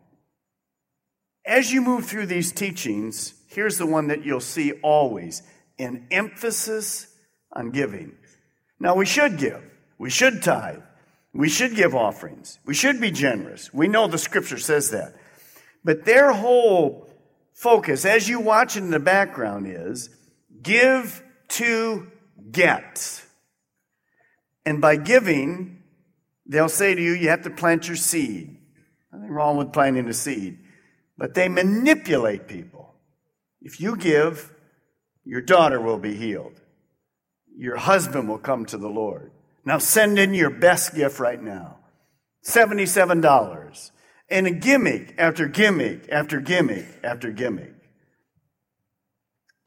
As 1.46 1.72
you 1.72 1.82
move 1.82 2.06
through 2.06 2.26
these 2.26 2.52
teachings, 2.52 3.36
Here's 3.56 3.78
the 3.78 3.86
one 3.86 4.10
that 4.10 4.26
you'll 4.26 4.42
see 4.42 4.74
always 4.84 5.42
an 5.80 6.08
emphasis 6.12 7.08
on 7.54 7.72
giving. 7.72 8.12
Now, 8.82 8.96
we 8.96 9.06
should 9.06 9.38
give, 9.38 9.64
we 9.98 10.10
should 10.10 10.44
tithe, 10.44 10.82
we 11.34 11.48
should 11.48 11.74
give 11.74 11.96
offerings, 11.96 12.60
we 12.66 12.74
should 12.74 13.00
be 13.00 13.12
generous. 13.12 13.74
We 13.74 13.88
know 13.88 14.08
the 14.08 14.18
scripture 14.18 14.58
says 14.58 14.90
that. 14.90 15.16
But 15.86 16.04
their 16.04 16.34
whole 16.34 17.08
focus, 17.54 18.06
as 18.06 18.28
you 18.28 18.40
watch 18.40 18.76
it 18.76 18.80
in 18.80 18.90
the 18.90 19.00
background, 19.00 19.68
is 19.68 20.10
give 20.64 21.24
to 21.50 22.08
get. 22.52 23.24
And 24.66 24.82
by 24.82 24.96
giving, 24.96 25.84
they'll 26.48 26.70
say 26.70 26.96
to 26.96 27.02
you, 27.02 27.12
you 27.12 27.30
have 27.30 27.44
to 27.44 27.52
plant 27.52 27.88
your 27.88 27.98
seed. 27.98 28.58
Nothing 29.14 29.30
wrong 29.30 29.58
with 29.58 29.72
planting 29.72 30.10
a 30.10 30.14
seed. 30.14 30.58
But 31.20 31.36
they 31.36 31.48
manipulate 31.48 32.48
people. 32.48 32.96
If 33.62 33.80
you 33.80 33.96
give, 33.96 34.52
your 35.24 35.42
daughter 35.42 35.80
will 35.80 36.00
be 36.00 36.16
healed. 36.16 36.60
Your 37.56 37.78
husband 37.78 38.28
will 38.28 38.40
come 38.40 38.66
to 38.66 38.78
the 38.78 38.90
Lord. 38.90 39.32
Now 39.64 39.78
send 39.78 40.18
in 40.18 40.34
your 40.34 40.50
best 40.50 40.96
gift 40.96 41.20
right 41.20 41.42
now. 41.42 41.78
$77. 42.44 43.92
And 44.30 44.48
a 44.48 44.52
gimmick 44.52 45.14
after 45.18 45.48
gimmick 45.48 46.10
after 46.10 46.40
gimmick 46.40 46.86
after 47.04 47.32
gimmick. 47.32 47.74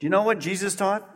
Do 0.00 0.06
you 0.06 0.10
know 0.10 0.22
what 0.22 0.40
Jesus 0.40 0.74
taught? 0.74 1.08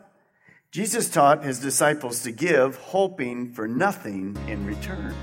Jesus 0.70 1.10
taught 1.10 1.44
his 1.44 1.58
disciples 1.58 2.22
to 2.22 2.32
give, 2.32 2.76
hoping 2.76 3.52
for 3.52 3.68
nothing 3.68 4.36
in 4.48 4.64
return. 4.64 5.14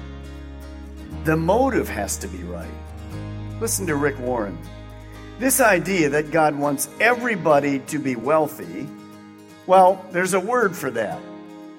The 1.24 1.36
motive 1.36 1.90
has 1.90 2.18
to 2.18 2.28
be 2.28 2.44
right. 2.44 2.70
Listen 3.60 3.88
to 3.88 3.96
Rick 3.96 4.20
Warren. 4.20 4.58
This 5.40 5.60
idea 5.60 6.10
that 6.10 6.32
God 6.32 6.56
wants 6.56 6.88
everybody 7.00 7.80
to 7.80 8.00
be 8.00 8.16
wealthy, 8.16 8.88
well, 9.66 10.06
there's 10.12 10.34
a 10.34 10.40
word 10.40 10.76
for 10.76 10.92
that. 10.92 11.20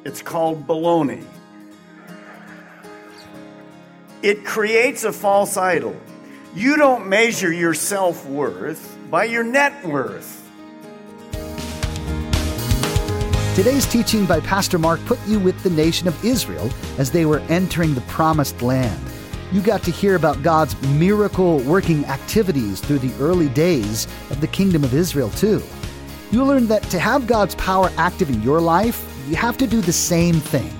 It's 0.05 0.23
called 0.23 0.67
baloney. 0.67 1.25
It 4.23 4.45
creates 4.45 5.05
a 5.05 5.13
false 5.13 5.57
idol. 5.57 5.97
You 6.55 6.77
don't 6.77 7.09
measure 7.09 7.53
your 7.53 7.75
self 7.75 8.27
worth 8.27 8.97
by 9.11 9.25
your 9.25 9.45
net 9.45 9.85
worth. 9.85 10.37
Today's 13.55 13.87
teaching 13.87 14.27
by 14.27 14.41
Pastor 14.41 14.79
Mark 14.79 15.05
put 15.05 15.19
you 15.27 15.39
with 15.39 15.61
the 15.63 15.71
nation 15.71 16.09
of 16.09 16.25
Israel 16.25 16.71
as 16.99 17.11
they 17.11 17.27
were 17.27 17.41
entering 17.49 17.95
the 17.95 18.01
promised 18.03 18.63
land 18.63 19.01
you 19.53 19.61
got 19.61 19.83
to 19.83 19.91
hear 19.91 20.15
about 20.15 20.43
God's 20.43 20.81
miracle 20.91 21.59
working 21.61 22.05
activities 22.05 22.81
through 22.81 23.01
the 23.01 23.13
early 23.21 23.49
days 23.49 24.07
of 24.31 24.41
the 24.41 24.47
kingdom 24.47 24.85
of 24.85 24.95
Israel, 24.95 25.31
too. 25.31 25.63
You 26.31 26.45
learned 26.45 26.69
that 26.69 26.85
to 26.85 27.01
have 27.01 27.27
God's 27.27 27.57
power 27.57 27.91
active 27.97 28.31
in 28.31 28.43
your 28.43 28.61
life, 28.61 29.05
you 29.29 29.35
have 29.37 29.59
to 29.59 29.67
do 29.67 29.81
the 29.81 29.93
same 29.93 30.37
thing. 30.37 30.73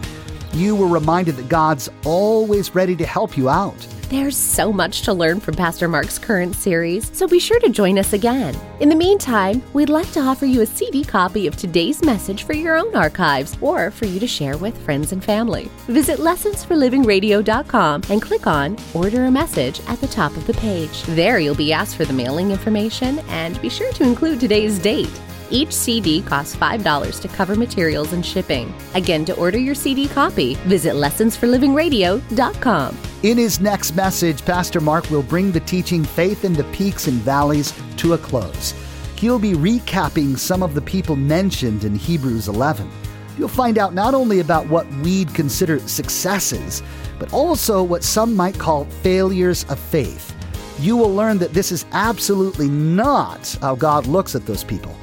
You 0.53 0.77
were 0.77 0.87
reminded 0.87 1.37
that 1.37 1.49
God's 1.49 1.89
always 2.05 2.75
ready 2.75 2.95
to 2.97 3.07
help 3.07 3.37
you 3.37 3.49
out. 3.49 3.87
There's 4.11 4.37
so 4.37 4.73
much 4.73 5.03
to 5.03 5.13
learn 5.13 5.39
from 5.39 5.55
Pastor 5.55 5.87
Mark's 5.87 6.19
current 6.19 6.57
series, 6.57 7.17
so 7.17 7.29
be 7.29 7.39
sure 7.39 7.61
to 7.61 7.69
join 7.69 7.97
us 7.97 8.13
again. 8.13 8.57
In 8.81 8.89
the 8.89 8.97
meantime, 8.97 9.63
we'd 9.73 9.89
like 9.89 10.11
to 10.11 10.21
offer 10.21 10.47
you 10.47 10.63
a 10.63 10.67
CD 10.67 11.05
copy 11.05 11.47
of 11.47 11.57
today's 11.57 12.03
message 12.03 12.43
for 12.43 12.53
your 12.53 12.77
own 12.77 12.93
archives 12.97 13.57
or 13.61 13.93
for 13.93 14.07
you 14.07 14.19
to 14.19 14.27
share 14.27 14.57
with 14.57 14.77
friends 14.79 15.13
and 15.13 15.23
family. 15.23 15.71
Visit 15.87 16.19
lessonsforlivingradio.com 16.19 18.03
and 18.11 18.21
click 18.21 18.49
on 18.49 18.77
Order 18.95 19.27
a 19.27 19.31
Message 19.31 19.81
at 19.87 20.01
the 20.01 20.09
top 20.09 20.37
of 20.37 20.45
the 20.49 20.55
page. 20.55 21.05
There 21.05 21.39
you'll 21.39 21.55
be 21.55 21.73
asked 21.73 21.95
for 21.95 22.05
the 22.05 22.13
mailing 22.13 22.51
information 22.51 23.21
and 23.29 23.63
be 23.63 23.69
sure 23.69 23.93
to 23.93 24.03
include 24.03 24.41
today's 24.41 24.81
date. 24.81 25.21
Each 25.51 25.73
CD 25.73 26.23
costs 26.23 26.55
$5 26.55 27.21
to 27.21 27.29
cover 27.29 27.57
materials 27.57 28.13
and 28.13 28.25
shipping. 28.25 28.73
Again, 28.95 29.25
to 29.25 29.37
order 29.37 29.59
your 29.59 29.75
CD 29.75 30.07
copy, 30.07 30.55
visit 30.67 30.95
lessonsforlivingradio.com. 30.95 32.99
In 33.23 33.37
his 33.37 33.61
next 33.61 33.97
message, 33.97 34.45
Pastor 34.45 34.81
Mark 34.81 35.11
will 35.11 35.23
bring 35.23 35.53
the 35.53 35.61
teaching 35.61 36.05
Faith 36.05 36.45
in 36.45 36.55
the 36.55 36.65
Peaks 36.65 37.07
and 37.07 37.19
Valleys 37.19 37.75
to 37.97 38.15
a 38.15 38.19
close. 38.19 38.75
He'll 39.17 39.39
be 39.39 39.53
recapping 39.53 40.39
some 40.39 40.63
of 40.63 40.75
the 40.75 40.81
people 40.81 41.17
mentioned 41.17 41.85
in 41.85 41.95
Hebrews 41.95 42.49
11. 42.49 42.91
You'll 43.37 43.49
find 43.49 43.77
out 43.77 43.93
not 43.93 44.15
only 44.15 44.41
about 44.41 44.69
what 44.69 44.87
we'd 45.03 45.35
consider 45.35 45.79
successes, 45.81 46.83
but 47.19 47.33
also 47.33 47.83
what 47.83 48.05
some 48.05 48.35
might 48.35 48.59
call 48.59 48.87
failures 49.03 49.65
of 49.65 49.79
faith. 49.79 50.35
You 50.79 50.97
will 50.97 51.15
learn 51.15 51.37
that 51.39 51.53
this 51.53 51.73
is 51.73 51.85
absolutely 51.93 52.69
not 52.69 53.59
how 53.61 53.75
God 53.75 54.07
looks 54.07 54.35
at 54.35 54.47
those 54.47 54.65
people. 54.65 54.97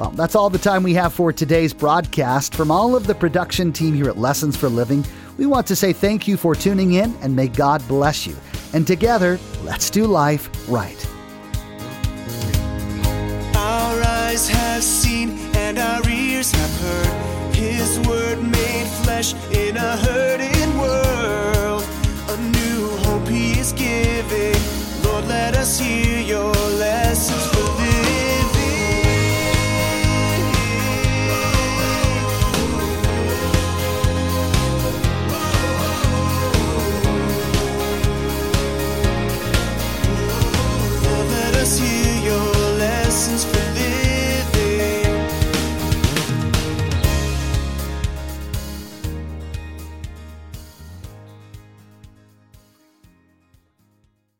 Well, 0.00 0.12
that's 0.12 0.34
all 0.34 0.48
the 0.48 0.58
time 0.58 0.82
we 0.82 0.94
have 0.94 1.12
for 1.12 1.30
today's 1.30 1.74
broadcast. 1.74 2.54
From 2.54 2.70
all 2.70 2.96
of 2.96 3.06
the 3.06 3.14
production 3.14 3.70
team 3.70 3.92
here 3.92 4.08
at 4.08 4.16
Lessons 4.16 4.56
for 4.56 4.70
Living, 4.70 5.04
we 5.36 5.44
want 5.44 5.66
to 5.66 5.76
say 5.76 5.92
thank 5.92 6.26
you 6.26 6.38
for 6.38 6.54
tuning 6.54 6.94
in 6.94 7.14
and 7.20 7.36
may 7.36 7.48
God 7.48 7.86
bless 7.86 8.26
you. 8.26 8.34
And 8.72 8.86
together, 8.86 9.38
let's 9.62 9.90
do 9.90 10.06
life 10.06 10.48
right. 10.70 11.06
Our 13.54 14.02
eyes 14.02 14.48
have 14.48 14.82
seen 14.82 15.38
and 15.54 15.78
our 15.78 16.08
ears 16.08 16.50
have 16.50 16.80
heard 16.80 17.54
His 17.54 18.00
word 18.08 18.42
made 18.42 18.86
flesh 19.04 19.34
in 19.52 19.76
a 19.76 19.96
hurting 19.98 20.78
world. 20.78 21.84
A 22.30 22.38
new 22.38 22.88
hope 23.04 23.28
He 23.28 23.58
is 23.58 23.74
giving. 23.74 24.56
Lord, 25.04 25.26
let 25.26 25.54
us 25.54 25.78
hear 25.78 26.20
your 26.20 26.54
lessons. 26.54 27.59